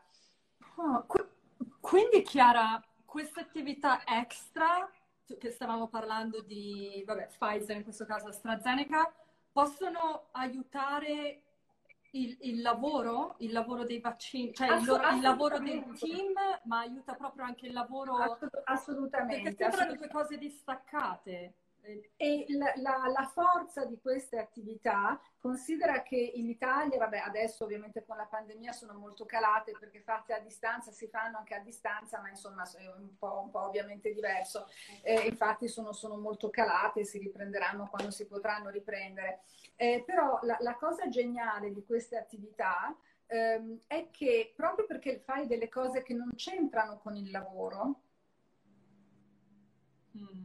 Oh, 0.77 1.03
qu- 1.05 1.27
quindi, 1.79 2.23
Chiara, 2.23 2.83
questa 3.05 3.41
attività 3.41 4.01
extra, 4.05 4.89
che 5.37 5.51
stavamo 5.51 5.87
parlando 5.87 6.41
di 6.41 7.03
vabbè, 7.05 7.27
Pfizer, 7.27 7.77
in 7.77 7.83
questo 7.83 8.05
caso 8.05 8.27
AstraZeneca, 8.27 9.13
possono 9.51 10.27
aiutare 10.31 11.44
il, 12.15 12.37
il, 12.41 12.61
lavoro, 12.61 13.35
il 13.39 13.51
lavoro 13.51 13.83
dei 13.83 13.99
vaccini, 13.99 14.53
cioè 14.53 14.75
il, 14.75 14.85
loro, 14.85 15.09
il, 15.09 15.21
lavoro 15.21 15.59
del 15.59 15.83
team, 15.99 16.33
ma 16.63 16.79
aiuta 16.79 17.13
proprio 17.13 17.45
anche 17.45 17.67
il 17.67 17.73
lavoro... 17.73 18.15
Assolutamente. 18.63 19.53
Perché 19.53 19.63
sembrano 19.63 19.95
due 19.95 20.09
cose 20.09 20.37
distaccate. 20.37 21.53
E 22.15 22.45
la, 22.49 22.73
la, 22.77 23.11
la, 23.13 23.29
forza 23.31 23.85
di 23.85 23.99
queste 24.01 24.39
attività 24.39 25.21
considera 25.37 26.01
che 26.01 26.15
in 26.15 26.49
Italia, 26.49 26.97
vabbè, 26.97 27.19
adesso 27.19 27.63
ovviamente 27.63 28.03
con 28.03 28.17
la 28.17 28.25
pandemia 28.25 28.71
sono 28.71 28.93
molto 28.93 29.25
calate 29.25 29.73
perché 29.79 30.01
fatte 30.01 30.33
a 30.33 30.39
distanza 30.39 30.91
si 30.91 31.07
fanno 31.07 31.37
anche 31.37 31.53
a 31.53 31.59
distanza, 31.59 32.19
ma 32.21 32.29
insomma 32.29 32.63
è 32.63 32.87
un 32.87 33.15
po', 33.19 33.41
un 33.43 33.51
po 33.51 33.67
ovviamente 33.67 34.11
diverso. 34.11 34.67
Eh, 35.03 35.27
infatti 35.27 35.67
sono, 35.67 35.93
sono, 35.93 36.17
molto 36.17 36.49
calate 36.49 37.01
e 37.01 37.05
si 37.05 37.19
riprenderanno 37.19 37.87
quando 37.87 38.09
si 38.09 38.25
potranno 38.25 38.69
riprendere. 38.69 39.41
Eh, 39.77 40.03
però 40.05 40.39
la, 40.43 40.57
la, 40.61 40.75
cosa 40.75 41.09
geniale 41.09 41.73
di 41.73 41.83
queste 41.83 42.17
attività 42.17 42.95
ehm, 43.27 43.81
è 43.87 44.09
che 44.09 44.53
proprio 44.55 44.85
perché 44.85 45.19
fai 45.19 45.47
delle 45.47 45.67
cose 45.67 46.01
che 46.01 46.13
non 46.13 46.31
c'entrano 46.35 46.97
con 46.97 47.15
il 47.15 47.29
lavoro, 47.29 47.99
mm. 50.17 50.43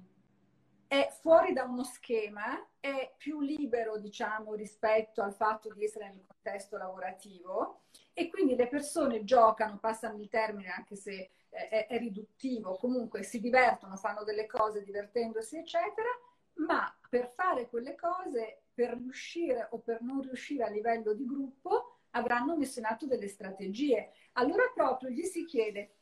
è 0.89 1.09
fuori 1.21 1.53
da 1.53 1.63
uno 1.63 1.85
schema, 1.85 2.67
è 2.81 3.15
più 3.17 3.41
libero, 3.41 3.99
diciamo, 3.99 4.55
rispetto 4.55 5.23
al 5.23 5.35
fatto 5.35 5.73
di 5.73 5.85
essere 5.85 6.09
nel 6.09 6.27
contesto 6.27 6.77
lavorativo 6.77 7.83
e 8.13 8.29
quindi 8.29 8.57
le 8.57 8.67
persone 8.67 9.23
giocano, 9.23 9.79
passano 9.79 10.19
il 10.19 10.29
termine 10.29 10.71
anche 10.71 10.97
se 10.97 11.31
è, 11.51 11.87
è 11.89 11.99
riduttivo, 11.99 12.77
comunque 12.77 13.23
si 13.23 13.41
divertono, 13.41 13.97
fanno 13.97 14.25
delle 14.25 14.47
cose 14.47 14.83
divertendosi, 14.83 15.59
eccetera, 15.59 16.09
ma 16.55 16.93
per 17.09 17.29
fare 17.29 17.69
quelle 17.69 17.95
cose, 17.95 18.60
per 18.81 18.97
riuscire 18.97 19.69
o 19.73 19.79
per 19.81 20.01
non 20.01 20.23
riuscire 20.23 20.65
a 20.65 20.71
livello 20.71 21.13
di 21.13 21.27
gruppo, 21.27 21.99
avranno 22.13 22.57
messo 22.57 22.79
in 22.79 22.87
atto 22.87 23.05
delle 23.05 23.29
strategie. 23.29 24.11
Allora 24.33 24.71
proprio 24.75 25.11
gli 25.11 25.25
si 25.25 25.45
chiede, 25.45 25.97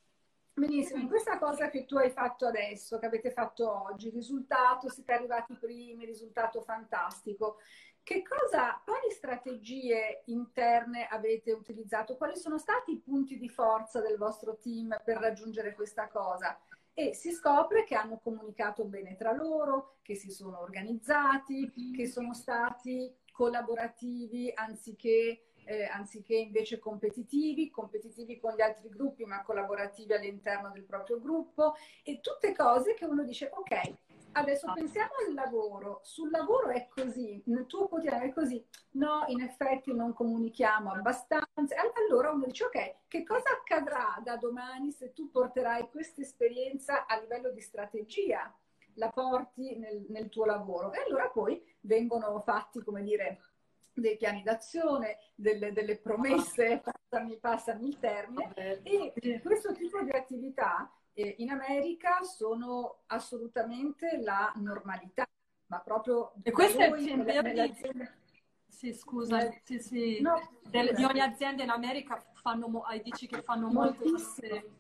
benissimo, 0.55 1.03
in 1.03 1.09
questa 1.09 1.39
cosa 1.39 1.71
che 1.71 1.87
tu 1.87 1.97
hai 1.97 2.11
fatto 2.11 2.47
adesso, 2.47 3.01
che 3.01 3.07
avete 3.07 3.33
fatto 3.33 3.69
oggi, 3.91 4.11
risultato, 4.11 4.89
siete 4.89 5.13
arrivati 5.13 5.55
primi, 5.55 6.05
risultato 6.05 6.63
fantastico, 6.63 7.57
che 8.05 8.23
cosa, 8.23 8.81
quali 8.85 9.11
strategie 9.11 10.23
interne 10.27 11.09
avete 11.09 11.51
utilizzato? 11.51 12.17
Quali 12.17 12.37
sono 12.37 12.59
stati 12.59 12.93
i 12.93 13.01
punti 13.01 13.39
di 13.39 13.49
forza 13.49 14.01
del 14.01 14.17
vostro 14.17 14.57
team 14.57 14.97
per 15.05 15.17
raggiungere 15.17 15.75
questa 15.75 16.07
cosa? 16.07 16.57
E 16.99 17.15
si 17.15 17.31
scopre 17.31 17.85
che 17.85 17.95
hanno 17.95 18.19
comunicato 18.19 18.85
bene 18.85 19.15
tra 19.15 19.31
loro, 19.31 19.99
che 20.03 20.17
si 20.17 20.33
sono 20.33 20.59
organizzati, 20.61 21.71
che 21.95 22.09
sono 22.09 22.35
stati 22.35 23.15
collaborativi 23.31 24.51
anziché 24.53 25.45
eh, 25.65 25.85
anziché 25.85 26.35
invece 26.35 26.81
competitivi, 26.81 27.71
competitivi 27.71 28.41
con 28.41 28.55
gli 28.55 28.63
altri 28.63 28.89
gruppi 28.89 29.25
ma 29.27 29.43
collaborativi 29.43 30.13
all'interno 30.13 30.71
del 30.73 30.83
proprio 30.83 31.21
gruppo. 31.21 31.75
E 32.03 32.19
tutte 32.21 32.53
cose 32.53 32.95
che 32.95 33.05
uno 33.05 33.23
dice 33.23 33.49
ok, 33.53 34.08
adesso 34.33 34.73
pensiamo 34.73 35.11
al 35.27 35.35
lavoro, 35.35 36.01
sul 36.03 36.31
lavoro 36.31 36.69
è 36.69 36.89
così, 36.89 37.43
nel 37.47 37.67
tuo 37.67 37.89
quotidiano 37.89 38.25
è 38.25 38.33
così, 38.33 38.65
no, 38.93 39.25
in 39.29 39.41
effetti 39.41 39.95
non 39.95 40.13
comunichiamo 40.13 40.93
abbastanza, 40.93 41.77
allora 42.07 42.31
uno 42.31 42.47
dice 42.47 42.65
ok, 42.65 42.95
che 43.09 43.25
cosa 43.25 43.51
accadrà 43.51 44.21
da 44.23 44.37
domani 44.37 44.93
se 44.93 45.13
tu 45.13 45.31
porterai 45.31 45.89
questa 45.91 46.21
esperienza 46.21 47.07
a 47.07 47.19
livello 47.19 47.51
di 47.51 47.61
strategia? 47.61 48.53
la 48.99 49.11
porti 49.11 49.77
nel, 49.77 50.05
nel 50.09 50.29
tuo 50.29 50.45
lavoro? 50.45 50.93
E 50.93 51.03
allora 51.07 51.29
poi 51.29 51.63
vengono 51.81 52.41
fatti, 52.41 52.83
come 52.83 53.03
dire, 53.03 53.41
dei 53.95 54.17
piani 54.17 54.43
d'azione, 54.43 55.19
delle, 55.35 55.73
delle 55.73 55.99
promesse, 55.99 56.83
passami, 56.83 57.39
passami, 57.39 57.89
il 57.89 57.99
termine, 57.99 58.83
e 58.83 59.41
questo 59.43 59.73
tipo 59.73 60.03
di 60.03 60.11
attività 60.11 60.91
eh, 61.19 61.35
in 61.39 61.51
America 61.51 62.23
sono 62.23 63.03
assolutamente 63.07 64.21
la 64.23 64.53
normalità, 64.57 65.27
ma 65.67 65.81
proprio... 65.81 66.33
E 66.45 66.53
questo 66.53 66.79
è 66.79 66.87
il 66.97 67.19
nelle, 67.19 68.13
Sì, 68.69 68.93
scusa, 68.93 69.53
sì, 69.65 69.81
sì. 69.81 70.21
No, 70.21 70.61
Del, 70.63 70.95
di 70.95 71.03
ogni 71.03 71.21
azienda 71.21 71.65
in 71.65 71.71
America 71.71 72.25
fanno, 72.41 72.85
dici 73.03 73.27
che 73.27 73.43
fanno 73.43 73.69
molto 73.69 74.05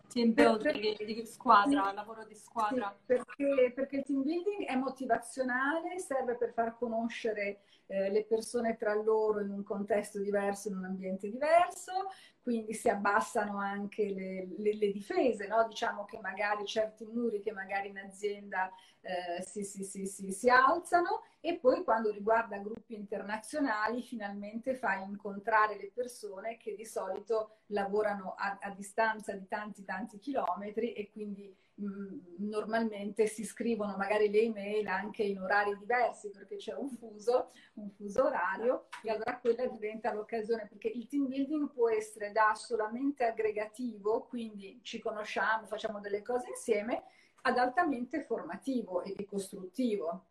team 0.08 0.32
building 0.32 1.04
di 1.04 1.26
squadra, 1.26 1.92
lavoro 1.92 2.24
di 2.24 2.34
squadra. 2.34 2.94
Sì, 2.96 3.04
perché, 3.06 3.72
perché 3.74 3.96
il 3.96 4.04
team 4.04 4.22
building 4.22 4.64
è 4.64 4.74
motivazionale, 4.76 5.98
serve 5.98 6.36
per 6.36 6.52
far 6.52 6.76
conoscere 6.76 7.60
eh, 7.86 8.10
le 8.10 8.24
persone 8.24 8.76
tra 8.76 8.94
loro 8.94 9.40
in 9.40 9.50
un 9.50 9.62
contesto 9.62 10.18
diverso, 10.18 10.68
in 10.68 10.76
un 10.76 10.84
ambiente 10.84 11.30
diverso, 11.30 12.10
quindi 12.42 12.72
si 12.72 12.88
abbassano 12.88 13.58
anche 13.58 14.08
le, 14.08 14.48
le, 14.58 14.74
le 14.76 14.90
difese, 14.92 15.46
no? 15.46 15.66
diciamo 15.66 16.04
che 16.04 16.18
magari 16.20 16.64
certi 16.64 17.04
muri 17.04 17.40
che 17.40 17.52
magari 17.52 17.88
in 17.88 17.98
azienda 17.98 18.70
eh, 19.00 19.42
si, 19.42 19.64
si, 19.64 19.84
si, 19.84 20.32
si, 20.32 20.50
alzano 20.50 21.22
e 21.40 21.56
poi 21.56 21.84
quando 21.84 22.10
riguarda 22.10 22.58
gruppi 22.58 22.94
internazionali 22.94 24.02
finalmente 24.02 24.74
fai 24.74 25.02
incontrare 25.04 25.76
le 25.76 25.90
persone 25.94 26.56
che 26.56 26.74
di 26.74 26.84
solito 26.84 27.47
lavorano 27.68 28.34
a, 28.36 28.58
a 28.60 28.70
distanza 28.70 29.32
di 29.32 29.46
tanti 29.46 29.84
tanti 29.84 30.18
chilometri 30.18 30.92
e 30.92 31.10
quindi 31.10 31.54
mh, 31.74 32.16
normalmente 32.38 33.26
si 33.26 33.44
scrivono 33.44 33.96
magari 33.96 34.30
le 34.30 34.40
email 34.40 34.86
anche 34.86 35.22
in 35.22 35.40
orari 35.40 35.76
diversi 35.76 36.30
perché 36.30 36.56
c'è 36.56 36.74
un 36.74 36.88
fuso, 36.88 37.50
un 37.74 37.90
fuso 37.90 38.24
orario 38.24 38.86
e 39.02 39.10
allora 39.10 39.38
quella 39.38 39.66
diventa 39.66 40.12
l'occasione 40.12 40.66
perché 40.66 40.88
il 40.88 41.06
team 41.06 41.26
building 41.26 41.70
può 41.70 41.90
essere 41.90 42.32
da 42.32 42.54
solamente 42.54 43.24
aggregativo, 43.24 44.22
quindi 44.22 44.80
ci 44.82 44.98
conosciamo, 44.98 45.66
facciamo 45.66 46.00
delle 46.00 46.22
cose 46.22 46.48
insieme, 46.48 47.02
ad 47.42 47.58
altamente 47.58 48.22
formativo 48.22 49.02
e 49.02 49.24
costruttivo 49.24 50.24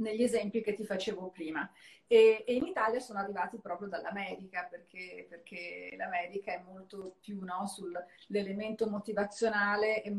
negli 0.00 0.22
esempi 0.22 0.60
che 0.60 0.74
ti 0.74 0.84
facevo 0.84 1.30
prima. 1.30 1.66
E, 2.06 2.44
e 2.46 2.54
in 2.54 2.66
Italia 2.66 3.00
sono 3.00 3.20
arrivati 3.20 3.56
proprio 3.58 3.88
dall'America, 3.88 4.66
perché, 4.68 5.24
perché 5.28 5.94
l'America 5.96 6.52
è 6.52 6.62
molto 6.66 7.16
più 7.20 7.42
no, 7.44 7.66
sull'elemento 7.66 8.88
motivazionale, 8.88 10.02
è, 10.02 10.12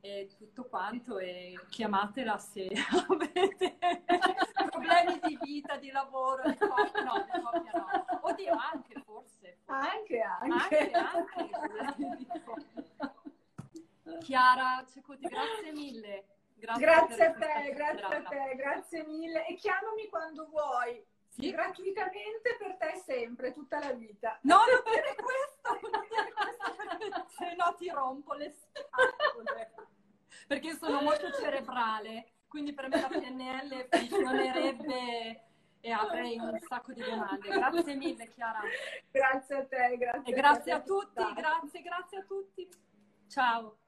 e 0.00 0.28
tutto 0.36 0.64
quanto 0.64 1.18
e 1.18 1.58
chiamatela 1.68 2.36
se 2.38 2.68
avete 3.08 3.78
problemi 4.70 5.20
di 5.22 5.38
vita, 5.42 5.76
di 5.76 5.90
lavoro, 5.90 6.42
di 6.50 6.56
coppia, 6.58 7.02
no, 7.02 7.26
di 7.32 7.40
coppia 7.40 7.72
no. 7.72 7.86
Oddio, 8.22 8.52
anche 8.52 9.00
forse. 9.04 9.58
Anche, 9.66 10.20
anche. 10.20 10.90
Anche, 10.90 11.50
anche. 11.70 12.22
Chiara 14.20 14.84
Cecuti, 14.92 15.26
grazie 15.26 15.72
mille. 15.72 16.24
Grazie, 16.56 16.84
grazie 16.84 17.24
a 17.26 17.32
te, 17.32 17.72
grazie 17.74 18.16
a 18.16 18.22
te, 18.22 18.54
grazie 18.56 19.04
mille 19.04 19.46
e 19.46 19.54
chiamami 19.54 20.06
quando 20.08 20.48
vuoi. 20.48 21.04
Sì. 21.34 21.50
Gratuitamente 21.50 22.56
per 22.56 22.76
te 22.76 23.02
sempre, 23.04 23.52
tutta 23.52 23.80
la 23.80 23.92
vita. 23.92 24.38
No, 24.42 24.58
non 24.58 24.82
dire 24.86 25.16
questo, 25.16 25.90
non 25.90 26.00
dire 26.08 26.32
questo, 26.32 27.28
se 27.28 27.54
no 27.56 27.74
ti 27.76 27.88
rompo 27.90 28.34
le 28.34 28.50
scatole. 28.52 29.74
Perché 30.46 30.74
sono 30.76 31.00
molto 31.00 31.32
cerebrale, 31.32 32.34
quindi 32.46 32.72
per 32.72 32.88
me 32.88 33.00
la 33.00 33.08
PNL 33.08 33.88
funzionerebbe 33.90 35.44
e 35.80 35.90
avrei 35.90 36.38
un 36.38 36.56
sacco 36.68 36.92
di 36.92 37.02
domande. 37.02 37.48
Grazie 37.48 37.94
mille 37.96 38.28
Chiara. 38.28 38.60
Grazie 39.10 39.56
a 39.56 39.66
te, 39.66 39.96
grazie. 39.98 40.32
E 40.32 40.36
grazie 40.36 40.72
a, 40.72 40.76
a 40.76 40.82
tutti, 40.82 41.32
grazie, 41.34 41.82
grazie 41.82 42.18
a 42.18 42.22
tutti. 42.22 42.68
Ciao. 43.26 43.78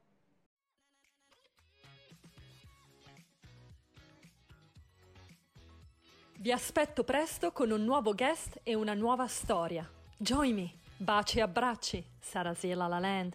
Vi 6.38 6.52
aspetto 6.52 7.02
presto 7.02 7.50
con 7.50 7.70
un 7.70 7.82
nuovo 7.82 8.12
guest 8.12 8.60
e 8.62 8.74
una 8.74 8.92
nuova 8.92 9.26
storia. 9.26 9.88
Join 10.18 10.54
me! 10.54 10.72
Baci 10.98 11.38
e 11.38 11.40
abbracci, 11.40 12.04
Sarasela 12.20 12.86
La 12.86 12.98
Land. 12.98 13.34